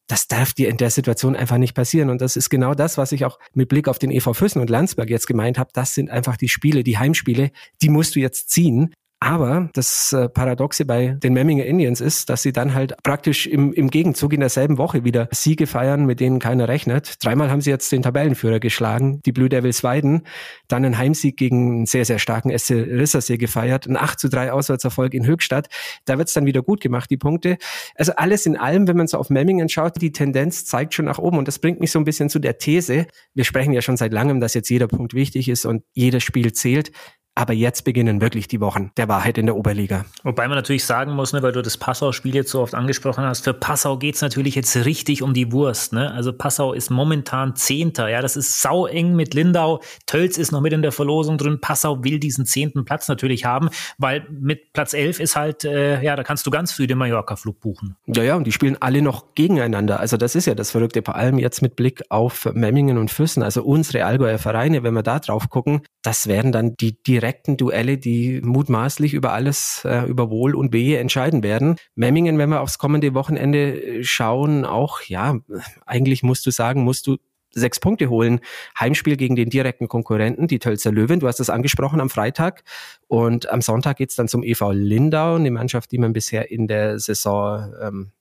das 0.07 0.27
darf 0.27 0.53
dir 0.53 0.69
in 0.69 0.77
der 0.77 0.89
Situation 0.89 1.35
einfach 1.35 1.57
nicht 1.57 1.73
passieren. 1.73 2.09
Und 2.09 2.21
das 2.21 2.35
ist 2.35 2.49
genau 2.49 2.73
das, 2.73 2.97
was 2.97 3.11
ich 3.11 3.25
auch 3.25 3.39
mit 3.53 3.69
Blick 3.69 3.87
auf 3.87 3.99
den 3.99 4.11
EV 4.11 4.33
Füssen 4.33 4.59
und 4.59 4.69
Landsberg 4.69 5.09
jetzt 5.09 5.27
gemeint 5.27 5.57
habe. 5.57 5.69
Das 5.73 5.95
sind 5.95 6.09
einfach 6.09 6.37
die 6.37 6.49
Spiele, 6.49 6.83
die 6.83 6.97
Heimspiele, 6.97 7.51
die 7.81 7.89
musst 7.89 8.15
du 8.15 8.19
jetzt 8.19 8.49
ziehen. 8.49 8.93
Aber 9.23 9.69
das 9.71 10.11
äh, 10.11 10.27
Paradoxe 10.27 10.83
bei 10.83 11.15
den 11.23 11.31
Memminger 11.31 11.63
Indians 11.63 12.01
ist, 12.01 12.29
dass 12.29 12.41
sie 12.41 12.51
dann 12.51 12.73
halt 12.73 12.93
praktisch 13.03 13.47
im, 13.47 13.71
im 13.71 13.89
Gegenzug 13.89 14.33
in 14.33 14.41
derselben 14.41 14.77
Woche 14.77 15.05
wieder 15.05 15.29
Siege 15.31 15.65
feiern, 15.65 16.05
mit 16.05 16.19
denen 16.19 16.39
keiner 16.39 16.67
rechnet. 16.67 17.23
Dreimal 17.23 17.49
haben 17.49 17.61
sie 17.61 17.69
jetzt 17.69 17.89
den 17.93 18.01
Tabellenführer 18.01 18.59
geschlagen, 18.59 19.21
die 19.25 19.31
Blue 19.31 19.47
Devils 19.47 19.81
Weiden. 19.81 20.23
Dann 20.67 20.83
ein 20.83 20.97
Heimsieg 20.97 21.37
gegen 21.37 21.67
einen 21.67 21.85
sehr, 21.85 22.03
sehr 22.03 22.19
starken 22.19 22.51
SC 22.57 22.71
Rissersee 22.71 23.37
gefeiert. 23.37 23.87
Ein 23.87 23.95
8 23.95 24.19
zu 24.19 24.27
3 24.27 24.51
Auswärtserfolg 24.51 25.13
in 25.13 25.25
Höchstadt. 25.25 25.69
Da 26.03 26.17
wird's 26.17 26.33
dann 26.33 26.45
wieder 26.45 26.61
gut 26.61 26.81
gemacht, 26.81 27.09
die 27.09 27.15
Punkte. 27.15 27.57
Also 27.95 28.11
alles 28.17 28.45
in 28.45 28.57
allem, 28.57 28.89
wenn 28.89 28.97
man 28.97 29.07
so 29.07 29.17
auf 29.17 29.29
Memmingen 29.29 29.69
schaut, 29.69 30.01
die 30.01 30.11
Tendenz 30.11 30.65
zeigt 30.65 30.95
schon 30.95 31.05
nach 31.05 31.17
oben. 31.17 31.37
Und 31.37 31.47
das 31.47 31.59
bringt 31.59 31.79
mich 31.79 31.91
so 31.91 31.99
ein 31.99 32.03
bisschen 32.03 32.29
zu 32.29 32.39
der 32.39 32.57
These. 32.57 33.07
Wir 33.33 33.45
sprechen 33.45 33.71
ja 33.71 33.81
schon 33.81 33.95
seit 33.95 34.11
langem, 34.11 34.41
dass 34.41 34.53
jetzt 34.53 34.67
jeder 34.67 34.89
Punkt 34.89 35.13
wichtig 35.13 35.47
ist 35.47 35.63
und 35.65 35.83
jedes 35.93 36.23
Spiel 36.23 36.51
zählt. 36.51 36.91
Aber 37.35 37.53
jetzt 37.53 37.83
beginnen 37.83 38.21
wirklich 38.21 38.47
die 38.47 38.61
Wochen 38.61 38.91
der 38.95 39.07
Wahrheit 39.07 39.39
in 39.39 39.47
der 39.47 39.55
Oberliga. 39.55 40.05
Wobei 40.23 40.47
man 40.47 40.55
natürlich 40.55 40.85
sagen 40.85 41.13
muss, 41.13 41.33
ne, 41.33 41.41
weil 41.41 41.51
du 41.51 41.63
das 41.63 41.77
Passau-Spiel 41.77 42.35
jetzt 42.35 42.51
so 42.51 42.61
oft 42.61 42.75
angesprochen 42.75 43.23
hast, 43.23 43.43
für 43.43 43.53
Passau 43.53 43.97
geht's 43.97 44.21
natürlich 44.21 44.53
jetzt 44.53 44.85
richtig 44.85 45.23
um 45.23 45.33
die 45.33 45.51
Wurst. 45.51 45.93
Ne? 45.93 46.11
Also 46.11 46.31
Passau 46.31 46.73
ist 46.73 46.91
momentan 46.91 47.55
Zehnter. 47.55 48.07
Ja, 48.07 48.21
das 48.21 48.35
ist 48.35 48.61
sau 48.61 48.85
eng 48.85 49.15
mit 49.15 49.33
Lindau. 49.33 49.81
Tölz 50.05 50.37
ist 50.37 50.51
noch 50.51 50.61
mit 50.61 50.73
in 50.73 50.83
der 50.83 50.91
Verlosung 50.91 51.39
drin. 51.39 51.59
Passau 51.59 52.03
will 52.03 52.19
diesen 52.19 52.45
zehnten 52.45 52.85
Platz 52.85 53.07
natürlich 53.07 53.45
haben, 53.45 53.69
weil 53.97 54.27
mit 54.29 54.71
Platz 54.73 54.93
elf 54.93 55.19
ist 55.19 55.35
halt, 55.35 55.65
äh, 55.65 56.03
ja, 56.03 56.15
da 56.15 56.23
kannst 56.23 56.45
du 56.45 56.51
ganz 56.51 56.71
früh 56.71 56.85
den 56.85 56.99
Mallorca-Flug 56.99 57.59
buchen. 57.59 57.95
Ja, 58.05 58.21
ja, 58.21 58.35
und 58.35 58.45
die 58.45 58.51
spielen 58.51 58.77
alle 58.79 59.01
noch 59.01 59.33
gegeneinander. 59.33 59.99
Also 59.99 60.17
das 60.17 60.35
ist 60.35 60.45
ja 60.45 60.53
das 60.53 60.69
Verrückte, 60.69 61.01
vor 61.03 61.15
allem 61.15 61.39
jetzt 61.39 61.63
mit 61.63 61.75
Blick 61.75 62.03
auf 62.09 62.47
Memmingen 62.53 62.99
und 62.99 63.09
Füssen. 63.09 63.41
Also 63.41 63.63
unsere 63.63 64.05
Allgäuer 64.05 64.37
Vereine, 64.37 64.83
wenn 64.83 64.93
wir 64.93 65.03
da 65.03 65.19
drauf 65.19 65.49
gucken, 65.49 65.81
das 66.03 66.27
werden 66.27 66.51
dann 66.51 66.75
die, 66.75 67.01
die 67.01 67.22
direkten 67.23 67.55
Duelle, 67.55 67.97
die 67.97 68.41
mutmaßlich 68.43 69.13
über 69.13 69.31
alles, 69.31 69.83
äh, 69.85 70.05
über 70.07 70.29
Wohl 70.29 70.55
und 70.55 70.73
Wehe 70.73 70.99
entscheiden 70.99 71.41
werden. 71.41 71.77
Memmingen, 71.95 72.37
wenn 72.37 72.49
wir 72.49 72.59
aufs 72.59 72.77
kommende 72.77 73.13
Wochenende 73.13 73.81
äh, 73.81 74.03
schauen, 74.03 74.65
auch, 74.65 75.01
ja, 75.03 75.37
eigentlich 75.85 76.21
musst 76.21 76.45
du 76.45 76.51
sagen, 76.51 76.83
musst 76.83 77.07
du 77.07 77.17
sechs 77.51 77.79
Punkte 77.79 78.09
holen. 78.09 78.41
Heimspiel 78.77 79.15
gegen 79.15 79.37
den 79.37 79.49
direkten 79.49 79.87
Konkurrenten, 79.87 80.47
die 80.47 80.59
Tölzer 80.59 80.91
Löwen. 80.91 81.21
Du 81.21 81.27
hast 81.27 81.39
es 81.39 81.49
angesprochen 81.49 82.01
am 82.01 82.09
Freitag. 82.09 82.63
Und 83.07 83.49
am 83.49 83.61
Sonntag 83.61 83.97
geht's 83.97 84.15
dann 84.15 84.27
zum 84.27 84.43
EV 84.43 84.71
Lindau, 84.73 85.35
eine 85.35 85.51
Mannschaft, 85.51 85.91
die 85.91 85.99
man 85.99 86.11
bisher 86.11 86.51
in 86.51 86.67
der 86.67 86.99
Saison 86.99 87.73
ähm, 87.79 88.11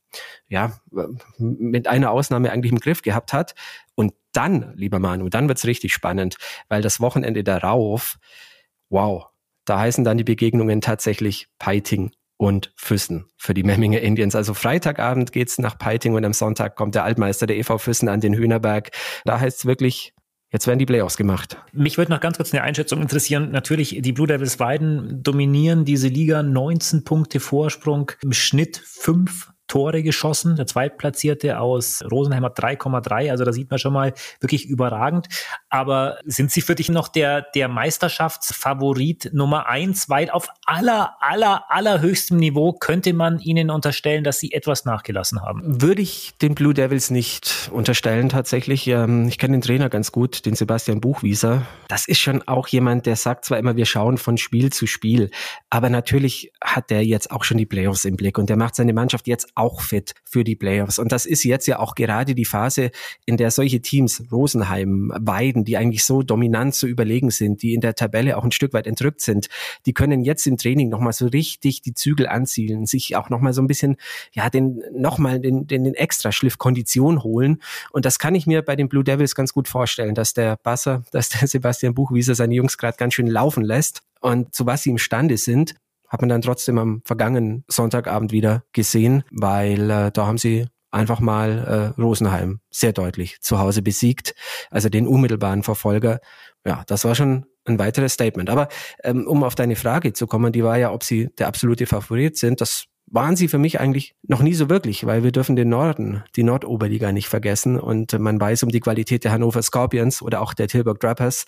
ja, 0.49 0.79
mit 1.39 1.89
einer 1.89 2.11
Ausnahme 2.11 2.53
eigentlich 2.53 2.73
im 2.73 2.79
Griff 2.79 3.03
gehabt 3.03 3.33
hat. 3.33 3.55
Und 3.95 4.13
dann, 4.33 4.75
lieber 4.77 4.99
Manu, 4.99 5.29
dann 5.29 5.49
wird's 5.49 5.65
richtig 5.65 5.93
spannend, 5.93 6.37
weil 6.69 6.83
das 6.83 7.01
Wochenende 7.01 7.43
darauf, 7.43 8.19
wow, 8.93 9.27
da 9.65 9.81
heißen 9.81 10.05
dann 10.05 10.19
die 10.19 10.25
Begegnungen 10.25 10.81
tatsächlich 10.81 11.49
Peiting 11.59 12.13
und 12.37 12.73
Füssen 12.77 13.27
für 13.37 13.55
die 13.55 13.63
Memminger 13.63 14.01
Indians. 14.01 14.35
Also 14.35 14.55
Freitagabend 14.55 15.33
geht's 15.33 15.59
nach 15.59 15.79
Peiting 15.79 16.15
und 16.15 16.25
am 16.25 16.33
Sonntag 16.33 16.77
kommt 16.77 16.95
der 16.95 17.05
Altmeister 17.05 17.47
der 17.47 17.57
EV 17.57 17.79
Füssen 17.79 18.09
an 18.09 18.21
den 18.21 18.35
Hühnerberg. 18.35 18.91
Da 19.25 19.41
heißt's 19.41 19.67
wirklich 19.67 20.13
Jetzt 20.53 20.67
werden 20.67 20.79
die 20.79 20.85
Playoffs 20.85 21.17
gemacht. 21.17 21.57
Mich 21.73 21.97
würde 21.97 22.13
noch 22.13 22.21
ganz 22.21 22.37
kurz 22.37 22.53
eine 22.53 22.63
Einschätzung 22.63 23.01
interessieren. 23.01 23.53
Natürlich, 23.53 24.03
die 24.03 24.13
Blue 24.13 24.27
Devils 24.27 24.61
Weiden 24.61 25.23
dominieren 25.23 25.87
diese 25.87 26.09
Liga. 26.09 26.43
19 26.43 27.05
Punkte 27.05 27.41
Vorsprung, 27.41 28.13
im 28.23 28.35
Schnitt 28.35 28.77
5 28.77 29.52
Tore 29.73 30.03
geschossen. 30.03 30.57
Der 30.57 30.67
Zweitplatzierte 30.67 31.59
aus 31.59 32.05
Rosenheim 32.11 32.45
hat 32.45 32.59
3,3. 32.59 33.31
Also 33.31 33.47
da 33.47 33.55
sieht 33.55 33.71
man 33.71 33.79
schon 33.79 33.95
mal 33.95 34.13
wirklich 34.39 34.67
überragend. 34.67 35.29
Aber 35.71 36.19
sind 36.27 36.51
Sie 36.51 36.61
für 36.61 36.75
dich 36.75 36.91
noch 36.91 37.09
der, 37.09 37.47
der 37.55 37.69
Meisterschaftsfavorit 37.69 39.31
Nummer 39.33 39.69
eins? 39.69 40.11
Weil 40.11 40.29
auf 40.29 40.49
aller, 40.67 41.17
aller, 41.21 41.65
allerhöchstem 41.71 42.37
Niveau 42.37 42.75
könnte 42.75 43.15
man 43.15 43.39
Ihnen 43.39 43.71
unterstellen, 43.71 44.25
dass 44.25 44.41
Sie 44.41 44.53
etwas 44.53 44.85
nachgelassen 44.85 45.41
haben. 45.41 45.81
Würde 45.81 46.03
ich 46.03 46.35
den 46.43 46.55
Blue 46.55 46.75
Devils 46.75 47.09
nicht 47.09 47.71
unterstellen 47.73 48.29
tatsächlich. 48.29 48.87
Ähm, 48.89 49.27
ich 49.29 49.39
kenne 49.39 49.57
den 49.57 49.63
Trainer 49.63 49.89
ganz 49.89 50.13
gut, 50.13 50.45
den 50.45 50.55
Sebastian 50.55 51.01
Buchwieser. 51.01 51.63
Das 51.89 52.07
ist 52.07 52.21
schon 52.21 52.43
auch 52.47 52.69
jemand, 52.69 53.07
der 53.07 53.17
sagt 53.17 53.47
zwar 53.47 53.59
immer, 53.59 53.75
wir 53.75 53.87
schauen 53.87 54.19
von 54.19 54.37
Spiel 54.37 54.71
zu 54.71 54.87
Spiel, 54.87 55.31
aber 55.71 55.89
natürlich 55.89 56.53
hat 56.63 56.91
der 56.91 57.07
jetzt 57.07 57.31
auch 57.31 57.43
schon 57.45 57.57
die 57.57 57.65
Playoffs 57.65 58.05
im 58.05 58.17
Blick 58.17 58.37
und 58.37 58.51
der 58.51 58.59
macht 58.59 58.75
seine 58.75 58.93
Mannschaft 58.93 59.27
jetzt 59.27 59.49
auch 59.55 59.62
fit 59.81 60.15
für 60.25 60.45
die 60.45 60.57
Playoffs. 60.57 60.99
Und 60.99 61.13
das 61.13 61.27
ist 61.27 61.45
jetzt 61.45 61.67
ja 61.67 61.79
auch 61.79 61.95
gerade 61.95 62.35
die 62.35 62.45
Phase, 62.45 62.91
in 63.27 63.37
der 63.37 63.51
solche 63.51 63.81
Teams, 63.81 64.25
Rosenheim, 64.31 65.13
Weiden, 65.19 65.65
die 65.65 65.77
eigentlich 65.77 66.05
so 66.05 66.23
dominant, 66.23 66.75
so 66.75 66.87
überlegen 66.87 67.31
sind, 67.31 67.63
die 67.63 67.75
in 67.75 67.81
der 67.81 67.95
Tabelle 67.95 68.37
auch 68.37 68.45
ein 68.45 68.53
Stück 68.53 68.73
weit 68.73 68.87
entrückt 68.87 69.21
sind, 69.21 69.49
die 69.87 69.93
können 69.93 70.23
jetzt 70.23 70.47
im 70.47 70.57
Training 70.57 70.89
nochmal 70.89 71.13
so 71.13 71.27
richtig 71.27 71.83
die 71.83 71.95
Zügel 71.95 72.27
anzielen, 72.27 72.87
sich 72.87 73.17
auch 73.17 73.31
nochmal 73.31 73.53
so 73.53 73.63
ein 73.63 73.67
bisschen, 73.67 73.97
ja, 74.33 74.51
den, 74.51 74.83
nochmal 74.93 75.41
den, 75.41 75.67
den, 75.67 75.85
den 75.85 75.95
Extraschliff 75.95 76.59
Kondition 76.59 77.23
holen. 77.23 77.63
Und 77.93 78.05
das 78.05 78.19
kann 78.19 78.35
ich 78.35 78.47
mir 78.47 78.63
bei 78.63 78.77
den 78.77 78.89
Blue 78.89 79.05
Devils 79.05 79.35
ganz 79.35 79.53
gut 79.53 79.69
vorstellen, 79.69 80.15
dass 80.15 80.35
der 80.35 80.57
Basser, 80.57 81.05
dass 81.13 81.29
der 81.29 81.49
Sebastian 81.49 81.95
Buchwieser 81.95 82.35
seine 82.35 82.55
Jungs 82.55 82.79
gerade 82.79 82.97
ganz 82.97 83.15
schön 83.15 83.27
laufen 83.27 83.65
lässt 83.65 84.03
und 84.21 84.55
zu 84.55 84.67
was 84.67 84.83
sie 84.83 84.91
imstande 84.91 85.37
sind 85.37 85.75
hat 86.13 86.21
man 86.21 86.29
dann 86.29 86.43
trotzdem 86.43 86.77
am 86.77 87.01
vergangenen 87.07 87.65
Sonntagabend 87.69 88.33
wieder 88.33 88.65
gesehen, 88.73 89.25
weil 89.31 89.91
äh, 89.91 90.11
da 90.13 90.27
haben 90.27 90.37
sie 90.37 90.67
einfach 90.91 91.21
mal 91.21 91.95
äh, 91.97 92.01
Rosenheim 92.01 92.61
sehr 92.71 92.93
deutlich 92.93 93.41
zu 93.41 93.59
Hause 93.59 93.81
besiegt, 93.81 94.35
also 94.71 94.91
den 94.91 95.09
unmittelbaren 95.09 95.63
Verfolger. 95.63 96.21
Ja, 96.67 96.85
das 96.87 97.07
war 97.07 97.15
schon 97.15 97.47
ein 97.65 97.79
weiteres 97.79 98.13
Statement. 98.13 98.51
Aber 98.51 98.69
ähm, 99.03 99.27
um 99.27 99.43
auf 99.43 99.55
deine 99.55 99.75
Frage 99.75 100.13
zu 100.13 100.27
kommen, 100.27 100.53
die 100.53 100.63
war 100.63 100.77
ja, 100.77 100.93
ob 100.93 101.03
sie 101.03 101.31
der 101.39 101.49
absolute 101.49 101.87
Favorit 101.87 102.37
sind, 102.37 102.61
das 102.61 102.85
waren 103.13 103.37
sie 103.37 103.49
für 103.49 103.59
mich 103.59 103.79
eigentlich 103.79 104.15
noch 104.23 104.41
nie 104.41 104.55
so 104.55 104.71
wirklich, 104.71 105.05
weil 105.05 105.23
wir 105.23 105.33
dürfen 105.33 105.55
den 105.55 105.69
Norden, 105.69 106.23
die 106.35 106.43
Nordoberliga 106.43 107.13
nicht 107.13 107.29
vergessen 107.29 107.79
und 107.79 108.19
man 108.19 108.41
weiß 108.41 108.63
um 108.63 108.71
die 108.71 108.81
Qualität 108.81 109.25
der 109.25 109.33
Hannover 109.33 109.63
Scorpions 109.63 110.23
oder 110.23 110.41
auch 110.41 110.55
der 110.55 110.69
Tilburg 110.69 110.99
Drappers. 110.99 111.45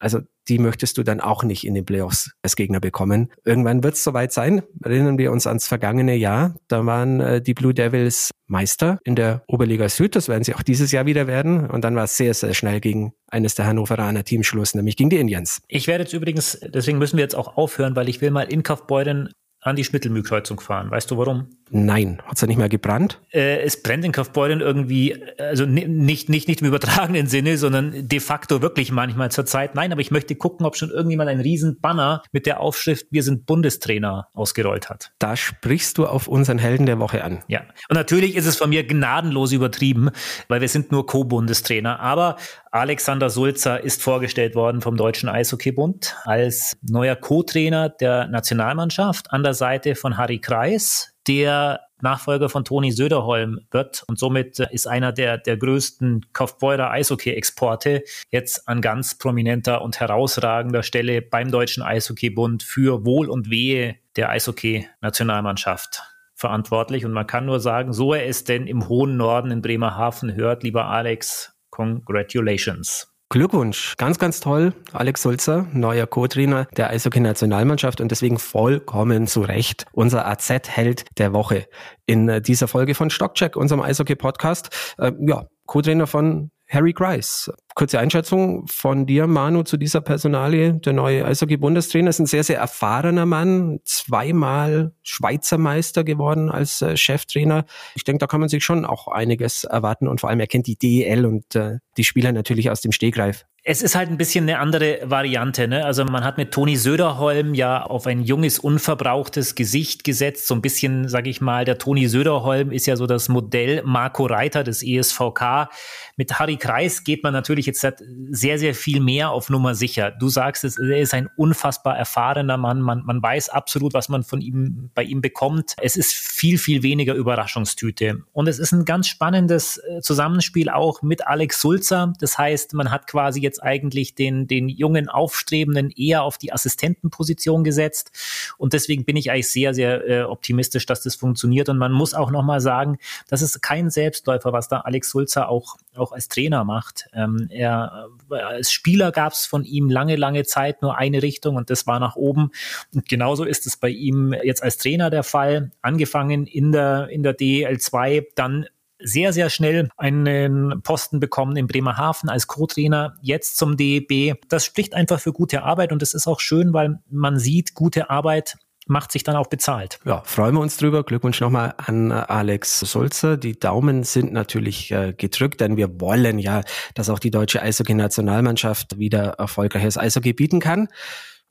Also 0.00 0.20
die 0.48 0.58
möchtest 0.58 0.98
du 0.98 1.04
dann 1.04 1.20
auch 1.20 1.44
nicht 1.44 1.64
in 1.64 1.74
den 1.74 1.84
Playoffs 1.84 2.32
als 2.42 2.56
Gegner 2.56 2.80
bekommen. 2.80 3.30
Irgendwann 3.44 3.84
wird 3.84 3.94
es 3.94 4.02
soweit 4.02 4.32
sein. 4.32 4.62
Erinnern 4.82 5.18
wir 5.18 5.30
uns 5.30 5.46
ans 5.46 5.68
vergangene 5.68 6.16
Jahr. 6.16 6.56
Da 6.66 6.84
waren 6.86 7.20
äh, 7.20 7.40
die 7.40 7.54
Blue 7.54 7.74
Devils 7.74 8.30
Meister 8.46 8.98
in 9.04 9.14
der 9.14 9.44
Oberliga 9.46 9.88
Süd. 9.88 10.16
Das 10.16 10.28
werden 10.28 10.42
sie 10.42 10.54
auch 10.54 10.62
dieses 10.62 10.90
Jahr 10.90 11.06
wieder 11.06 11.26
werden. 11.26 11.70
Und 11.70 11.84
dann 11.84 11.94
war 11.94 12.04
es 12.04 12.16
sehr, 12.16 12.34
sehr 12.34 12.54
schnell 12.54 12.80
gegen 12.80 13.12
eines 13.28 13.54
der 13.54 13.66
Hannoveraner 13.66 14.24
Teams 14.24 14.46
Schluss, 14.46 14.74
nämlich 14.74 14.96
gegen 14.96 15.10
die 15.10 15.18
Indians. 15.18 15.62
Ich 15.68 15.86
werde 15.86 16.04
jetzt 16.04 16.14
übrigens, 16.14 16.58
deswegen 16.66 16.98
müssen 16.98 17.16
wir 17.16 17.22
jetzt 17.22 17.36
auch 17.36 17.56
aufhören, 17.56 17.94
weil 17.94 18.08
ich 18.08 18.20
will 18.20 18.32
mal 18.32 18.42
in 18.42 18.62
Kaufbeuren 18.62 19.28
an 19.60 19.76
die 19.76 19.84
Schmittelmühlkreuzung 19.84 20.58
fahren. 20.58 20.90
Weißt 20.90 21.10
du 21.10 21.18
warum? 21.18 21.48
Nein, 21.72 22.20
hat's 22.26 22.40
ja 22.40 22.48
nicht 22.48 22.56
mehr 22.56 22.68
gebrannt? 22.68 23.20
Äh, 23.32 23.60
es 23.60 23.82
brennt 23.82 24.04
in 24.04 24.12
Kaufbeuren 24.12 24.60
irgendwie, 24.60 25.16
also 25.38 25.66
nicht, 25.66 26.28
nicht, 26.28 26.48
nicht 26.48 26.60
im 26.60 26.66
übertragenen 26.66 27.26
Sinne, 27.26 27.58
sondern 27.58 28.08
de 28.08 28.20
facto 28.20 28.60
wirklich 28.60 28.90
manchmal 28.90 29.30
zur 29.30 29.46
Zeit. 29.46 29.74
Nein, 29.74 29.92
aber 29.92 30.00
ich 30.00 30.10
möchte 30.10 30.34
gucken, 30.34 30.66
ob 30.66 30.76
schon 30.76 30.90
irgendjemand 30.90 31.30
einen 31.30 31.40
riesen 31.40 31.80
Banner 31.80 32.22
mit 32.32 32.46
der 32.46 32.60
Aufschrift 32.60 33.06
Wir 33.10 33.22
sind 33.22 33.46
Bundestrainer 33.46 34.28
ausgerollt 34.34 34.90
hat. 34.90 35.12
Da 35.18 35.36
sprichst 35.36 35.98
du 35.98 36.06
auf 36.06 36.26
unseren 36.26 36.58
Helden 36.58 36.86
der 36.86 36.98
Woche 36.98 37.22
an. 37.22 37.44
Ja. 37.46 37.60
Und 37.88 37.94
natürlich 37.96 38.36
ist 38.36 38.46
es 38.46 38.56
von 38.56 38.70
mir 38.70 38.84
gnadenlos 38.84 39.52
übertrieben, 39.52 40.10
weil 40.48 40.60
wir 40.60 40.68
sind 40.68 40.90
nur 40.90 41.06
Co-Bundestrainer. 41.06 42.00
Aber 42.00 42.36
Alexander 42.72 43.30
Sulzer 43.30 43.82
ist 43.82 44.02
vorgestellt 44.02 44.54
worden 44.54 44.80
vom 44.80 44.96
Deutschen 44.96 45.28
Eishockeybund 45.28 46.16
als 46.24 46.76
neuer 46.82 47.16
Co-Trainer 47.16 47.88
der 47.88 48.26
Nationalmannschaft 48.28 49.32
an 49.32 49.42
der 49.42 49.54
Seite 49.54 49.94
von 49.94 50.16
Harry 50.16 50.38
Kreis, 50.38 51.12
der 51.30 51.86
Nachfolger 52.00 52.48
von 52.48 52.64
Toni 52.64 52.90
Söderholm 52.90 53.60
wird 53.70 54.02
und 54.08 54.18
somit 54.18 54.58
ist 54.58 54.88
einer 54.88 55.12
der, 55.12 55.38
der 55.38 55.56
größten 55.56 56.26
Kaufbeurer 56.32 56.90
Eishockey-Exporte 56.90 58.02
jetzt 58.30 58.66
an 58.66 58.80
ganz 58.80 59.16
prominenter 59.16 59.80
und 59.82 60.00
herausragender 60.00 60.82
Stelle 60.82 61.22
beim 61.22 61.52
Deutschen 61.52 61.84
Eishockeybund 61.84 62.64
für 62.64 63.04
Wohl 63.04 63.30
und 63.30 63.48
Wehe 63.48 63.94
der 64.16 64.30
Eishockey-Nationalmannschaft 64.30 66.02
verantwortlich. 66.34 67.04
Und 67.04 67.12
man 67.12 67.28
kann 67.28 67.46
nur 67.46 67.60
sagen, 67.60 67.92
so 67.92 68.12
er 68.12 68.26
es 68.26 68.42
denn 68.42 68.66
im 68.66 68.88
hohen 68.88 69.16
Norden 69.16 69.52
in 69.52 69.62
Bremerhaven 69.62 70.34
hört, 70.34 70.64
lieber 70.64 70.86
Alex, 70.86 71.54
congratulations. 71.70 73.09
Glückwunsch, 73.32 73.96
ganz, 73.96 74.18
ganz 74.18 74.40
toll. 74.40 74.74
Alex 74.92 75.22
Sulzer, 75.22 75.68
neuer 75.72 76.08
Co-Trainer 76.08 76.66
der 76.76 76.90
Eishockey-Nationalmannschaft 76.90 78.00
und 78.00 78.10
deswegen 78.10 78.40
vollkommen 78.40 79.28
zu 79.28 79.42
Recht 79.42 79.86
unser 79.92 80.26
AZ-Held 80.26 81.04
der 81.16 81.32
Woche 81.32 81.68
in 82.06 82.28
äh, 82.28 82.42
dieser 82.42 82.66
Folge 82.66 82.96
von 82.96 83.08
Stockcheck, 83.08 83.54
unserem 83.54 83.82
Eishockey-Podcast. 83.82 84.96
Äh, 84.98 85.12
ja, 85.20 85.46
Co-Trainer 85.66 86.08
von 86.08 86.50
Harry 86.70 86.92
Grice. 86.92 87.52
Kurze 87.74 87.98
Einschätzung 87.98 88.66
von 88.68 89.04
dir, 89.04 89.26
Manu, 89.26 89.64
zu 89.64 89.76
dieser 89.76 90.00
Personalie. 90.00 90.74
Der 90.74 90.92
neue 90.92 91.24
Eishockey-Bundestrainer 91.24 92.10
ist 92.10 92.20
ein 92.20 92.26
sehr, 92.26 92.44
sehr 92.44 92.58
erfahrener 92.58 93.26
Mann, 93.26 93.80
zweimal 93.84 94.92
Schweizer 95.02 95.58
Meister 95.58 96.04
geworden 96.04 96.48
als 96.48 96.80
äh, 96.80 96.96
Cheftrainer. 96.96 97.64
Ich 97.96 98.04
denke, 98.04 98.20
da 98.20 98.26
kann 98.28 98.40
man 98.40 98.48
sich 98.48 98.64
schon 98.64 98.84
auch 98.84 99.08
einiges 99.08 99.64
erwarten 99.64 100.06
und 100.06 100.20
vor 100.20 100.30
allem 100.30 100.40
er 100.40 100.46
kennt 100.46 100.68
die 100.68 100.76
DEL 100.76 101.26
und 101.26 101.56
äh, 101.56 101.78
die 101.96 102.04
Spieler 102.04 102.32
natürlich 102.32 102.70
aus 102.70 102.80
dem 102.80 102.92
Stegreif. 102.92 103.46
Es 103.62 103.82
ist 103.82 103.94
halt 103.94 104.08
ein 104.08 104.16
bisschen 104.16 104.44
eine 104.44 104.58
andere 104.58 105.00
Variante. 105.04 105.68
Ne? 105.68 105.84
Also 105.84 106.04
man 106.06 106.24
hat 106.24 106.38
mit 106.38 106.50
Toni 106.50 106.76
Söderholm 106.76 107.52
ja 107.52 107.82
auf 107.82 108.06
ein 108.06 108.22
junges, 108.22 108.58
unverbrauchtes 108.58 109.54
Gesicht 109.54 110.02
gesetzt. 110.02 110.46
So 110.46 110.54
ein 110.54 110.62
bisschen, 110.62 111.08
sage 111.08 111.28
ich 111.28 111.42
mal, 111.42 111.66
der 111.66 111.76
Toni 111.76 112.08
Söderholm 112.08 112.72
ist 112.72 112.86
ja 112.86 112.96
so 112.96 113.06
das 113.06 113.28
Modell 113.28 113.82
Marco 113.84 114.24
Reiter 114.24 114.64
des 114.64 114.82
ESVK. 114.82 115.68
Mit 116.16 116.38
Harry 116.38 116.56
Kreis 116.56 117.04
geht 117.04 117.22
man 117.22 117.32
natürlich 117.32 117.66
jetzt 117.66 117.84
sehr, 118.30 118.58
sehr 118.58 118.74
viel 118.74 119.00
mehr 119.00 119.30
auf 119.30 119.50
Nummer 119.50 119.74
sicher. 119.74 120.10
Du 120.10 120.28
sagst 120.28 120.64
es, 120.64 120.78
er 120.78 120.98
ist 120.98 121.12
ein 121.12 121.28
unfassbar 121.36 121.98
erfahrener 121.98 122.56
Mann. 122.56 122.80
Man, 122.80 123.02
man 123.04 123.22
weiß 123.22 123.50
absolut, 123.50 123.92
was 123.92 124.08
man 124.08 124.22
von 124.22 124.40
ihm, 124.40 124.90
bei 124.94 125.02
ihm 125.02 125.20
bekommt. 125.20 125.74
Es 125.82 125.96
ist 125.96 126.14
viel, 126.14 126.56
viel 126.56 126.82
weniger 126.82 127.14
Überraschungstüte. 127.14 128.22
Und 128.32 128.48
es 128.48 128.58
ist 128.58 128.72
ein 128.72 128.84
ganz 128.84 129.08
spannendes 129.08 129.78
äh, 129.78 130.00
Zusammenspiel 130.00 130.70
auch 130.70 131.02
mit 131.02 131.26
Alex 131.26 131.60
Sulzer. 131.60 132.12
Das 132.20 132.38
heißt, 132.38 132.72
man 132.74 132.90
hat 132.90 133.06
quasi 133.06 133.40
jetzt 133.40 133.49
eigentlich 133.58 134.14
den, 134.14 134.46
den 134.46 134.68
jungen 134.68 135.08
Aufstrebenden 135.08 135.90
eher 135.90 136.22
auf 136.22 136.38
die 136.38 136.52
Assistentenposition 136.52 137.64
gesetzt. 137.64 138.12
Und 138.58 138.72
deswegen 138.72 139.04
bin 139.04 139.16
ich 139.16 139.30
eigentlich 139.30 139.50
sehr, 139.50 139.74
sehr 139.74 140.06
äh, 140.08 140.22
optimistisch, 140.22 140.86
dass 140.86 141.02
das 141.02 141.16
funktioniert. 141.16 141.68
Und 141.68 141.78
man 141.78 141.92
muss 141.92 142.14
auch 142.14 142.30
nochmal 142.30 142.60
sagen, 142.60 142.98
das 143.28 143.42
ist 143.42 143.60
kein 143.62 143.90
Selbstläufer, 143.90 144.52
was 144.52 144.68
da 144.68 144.80
Alex 144.80 145.10
Sulzer 145.10 145.48
auch, 145.48 145.76
auch 145.96 146.12
als 146.12 146.28
Trainer 146.28 146.64
macht. 146.64 147.08
Ähm, 147.12 147.48
er, 147.50 148.08
äh, 148.30 148.36
als 148.36 148.72
Spieler 148.72 149.12
gab 149.12 149.32
es 149.32 149.46
von 149.46 149.64
ihm 149.64 149.90
lange, 149.90 150.16
lange 150.16 150.44
Zeit 150.44 150.82
nur 150.82 150.96
eine 150.96 151.22
Richtung 151.22 151.56
und 151.56 151.70
das 151.70 151.86
war 151.86 151.98
nach 151.98 152.16
oben. 152.16 152.50
Und 152.94 153.08
genauso 153.08 153.44
ist 153.44 153.66
es 153.66 153.76
bei 153.76 153.88
ihm 153.88 154.32
jetzt 154.32 154.62
als 154.62 154.76
Trainer 154.76 155.10
der 155.10 155.22
Fall. 155.22 155.72
Angefangen 155.82 156.46
in 156.46 156.72
der, 156.72 157.08
in 157.08 157.22
der 157.22 157.36
DL2, 157.36 158.26
dann 158.34 158.66
sehr, 159.02 159.32
sehr 159.32 159.50
schnell 159.50 159.88
einen 159.96 160.82
Posten 160.82 161.20
bekommen 161.20 161.56
in 161.56 161.66
Bremerhaven 161.66 162.28
als 162.28 162.46
Co-Trainer, 162.46 163.16
jetzt 163.22 163.56
zum 163.56 163.76
DEB. 163.76 164.40
Das 164.48 164.64
spricht 164.64 164.94
einfach 164.94 165.20
für 165.20 165.32
gute 165.32 165.62
Arbeit 165.62 165.92
und 165.92 166.02
es 166.02 166.14
ist 166.14 166.26
auch 166.26 166.40
schön, 166.40 166.72
weil 166.72 167.00
man 167.10 167.38
sieht, 167.38 167.74
gute 167.74 168.10
Arbeit 168.10 168.56
macht 168.86 169.12
sich 169.12 169.22
dann 169.22 169.36
auch 169.36 169.46
bezahlt. 169.46 170.00
Ja, 170.04 170.22
freuen 170.24 170.54
wir 170.54 170.60
uns 170.60 170.76
drüber. 170.76 171.04
Glückwunsch 171.04 171.40
nochmal 171.40 171.74
an 171.78 172.10
Alex 172.10 172.80
Sulzer. 172.80 173.36
Die 173.36 173.58
Daumen 173.58 174.02
sind 174.02 174.32
natürlich 174.32 174.90
äh, 174.90 175.14
gedrückt, 175.16 175.60
denn 175.60 175.76
wir 175.76 176.00
wollen 176.00 176.38
ja, 176.38 176.62
dass 176.94 177.08
auch 177.08 177.20
die 177.20 177.30
deutsche 177.30 177.62
Eishockey-Nationalmannschaft 177.62 178.98
wieder 178.98 179.34
erfolgreiches 179.38 179.96
Eishockey 179.96 180.32
bieten 180.32 180.60
kann. 180.60 180.88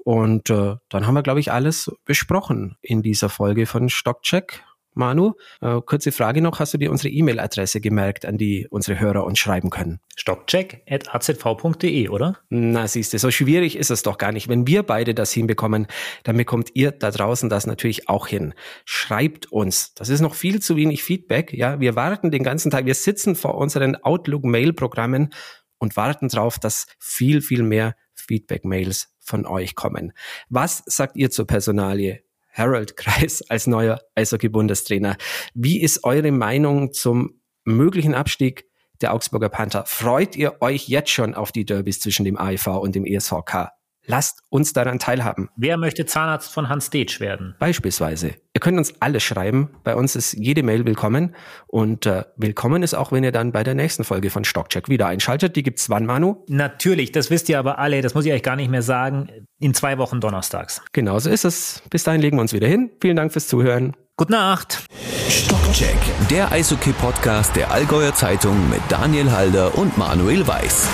Und 0.04 0.50
äh, 0.50 0.76
dann 0.90 1.08
haben 1.08 1.14
wir, 1.14 1.24
glaube 1.24 1.40
ich, 1.40 1.52
alles 1.52 1.92
besprochen 2.06 2.78
in 2.82 3.02
dieser 3.02 3.30
Folge 3.30 3.66
von 3.66 3.90
Stockcheck. 3.90 4.64
Manu, 5.00 5.34
äh, 5.62 5.82
kurze 5.82 6.12
Frage 6.12 6.42
noch, 6.42 6.60
hast 6.60 6.74
du 6.74 6.78
dir 6.78 6.92
unsere 6.92 7.10
E-Mail-Adresse 7.10 7.82
gemerkt, 7.82 8.26
an 8.26 8.38
die 8.38 8.68
unsere 8.70 9.00
Hörer 9.00 9.24
uns 9.24 9.40
schreiben 9.40 9.72
können? 9.72 10.00
stockcheck.azv.de, 10.16 12.10
oder? 12.10 12.38
Na, 12.50 12.88
siehst 12.88 13.14
du, 13.14 13.20
so 13.20 13.32
schwierig 13.32 13.78
ist 13.78 13.90
es 13.90 14.04
doch 14.04 14.18
gar 14.18 14.32
nicht. 14.32 14.50
Wenn 14.50 14.68
wir 14.68 14.84
beide 14.84 15.16
das 15.16 15.32
hinbekommen, 15.32 15.88
dann 16.24 16.38
bekommt 16.38 16.72
ihr 16.74 16.92
da 16.92 17.10
draußen 17.10 17.50
das 17.50 17.66
natürlich 17.66 18.10
auch 18.10 18.28
hin. 18.28 18.54
Schreibt 18.86 19.52
uns. 19.52 19.94
Das 19.96 20.10
ist 20.10 20.20
noch 20.20 20.36
viel 20.36 20.62
zu 20.62 20.76
wenig 20.76 21.02
Feedback. 21.02 21.54
Ja, 21.54 21.80
wir 21.80 21.96
warten 21.96 22.30
den 22.30 22.44
ganzen 22.44 22.70
Tag. 22.70 22.86
Wir 22.86 22.96
sitzen 22.96 23.36
vor 23.36 23.56
unseren 23.56 23.96
Outlook-Mail-Programmen 23.96 25.34
und 25.78 25.96
warten 25.96 26.28
darauf, 26.28 26.60
dass 26.60 26.88
viel, 27.00 27.42
viel 27.42 27.64
mehr 27.64 27.96
Feedback-Mails 28.16 29.14
von 29.20 29.46
euch 29.46 29.76
kommen. 29.76 30.12
Was 30.50 30.84
sagt 30.86 31.16
ihr 31.16 31.32
zur 31.32 31.48
Personalie? 31.48 32.24
Harold 32.52 32.98
Kreis 32.98 33.42
als 33.50 33.68
neuer 33.68 34.00
Eishockey-Bundestrainer. 34.16 35.18
Wie 35.54 35.82
ist 35.82 36.04
eure 36.04 36.32
Meinung 36.32 36.94
zum 36.94 37.42
möglichen 37.64 38.14
Abstieg 38.14 38.66
der 39.02 39.14
Augsburger 39.14 39.50
Panther? 39.50 39.86
Freut 39.86 40.36
ihr 40.36 40.62
euch 40.62 40.88
jetzt 40.88 41.12
schon 41.12 41.34
auf 41.36 41.52
die 41.52 41.66
Derbys 41.66 42.00
zwischen 42.00 42.26
dem 42.26 42.38
AIV 42.38 42.68
und 42.68 42.96
dem 42.96 43.06
ESVK? 43.06 43.70
Lasst 44.10 44.42
uns 44.50 44.74
daran 44.74 44.98
teilhaben. 44.98 45.50
Wer 45.56 45.78
möchte 45.78 46.04
Zahnarzt 46.04 46.52
von 46.52 46.68
Hans 46.68 46.90
Detsch 46.90 47.20
werden? 47.20 47.54
Beispielsweise. 47.60 48.34
Ihr 48.56 48.60
könnt 48.60 48.80
uns 48.80 49.00
alles 49.00 49.22
schreiben. 49.22 49.70
Bei 49.84 49.96
uns 49.96 50.16
ist 50.16 50.34
jede 50.34 50.64
Mail 50.64 50.84
willkommen. 50.88 51.36
Und 51.68 52.08
äh, 52.08 52.24
willkommen 52.36 52.82
ist 52.82 52.96
auch, 52.96 53.12
wenn 53.12 53.24
ihr 53.24 53.32
dann 53.32 53.52
bei 53.52 53.64
der 53.64 53.76
nächsten 53.76 54.04
Folge 54.04 54.32
von 54.32 54.46
Stockcheck 54.46 54.90
wieder 54.90 55.06
einschaltet. 55.06 55.56
Die 55.56 55.62
gibt's 55.62 55.92
wann, 55.92 56.08
Manu? 56.08 56.44
Natürlich, 56.48 57.12
das 57.12 57.30
wisst 57.30 57.50
ihr 57.50 57.60
aber 57.60 57.78
alle. 57.78 58.02
Das 58.02 58.16
muss 58.16 58.26
ich 58.26 58.34
euch 58.34 58.42
gar 58.42 58.56
nicht 58.56 58.72
mehr 58.72 58.82
sagen. 58.82 59.30
In 59.60 59.76
zwei 59.76 60.00
Wochen 60.00 60.20
donnerstags. 60.20 60.82
Genauso 60.92 61.30
ist 61.30 61.46
es. 61.46 61.84
Bis 61.92 62.04
dahin 62.04 62.22
legen 62.22 62.38
wir 62.38 62.42
uns 62.42 62.52
wieder 62.54 62.68
hin. 62.68 62.90
Vielen 63.00 63.16
Dank 63.16 63.32
fürs 63.32 63.48
Zuhören. 63.48 63.96
Gute 64.18 64.32
Nacht. 64.32 64.84
Stockcheck, 65.30 65.98
der 66.32 66.52
Eishockey-Podcast 66.52 67.56
der 67.56 67.70
Allgäuer 67.72 68.16
Zeitung 68.16 68.72
mit 68.72 68.82
Daniel 68.90 69.30
Halder 69.32 69.78
und 69.78 70.00
Manuel 70.00 70.48
Weiß. 70.48 70.90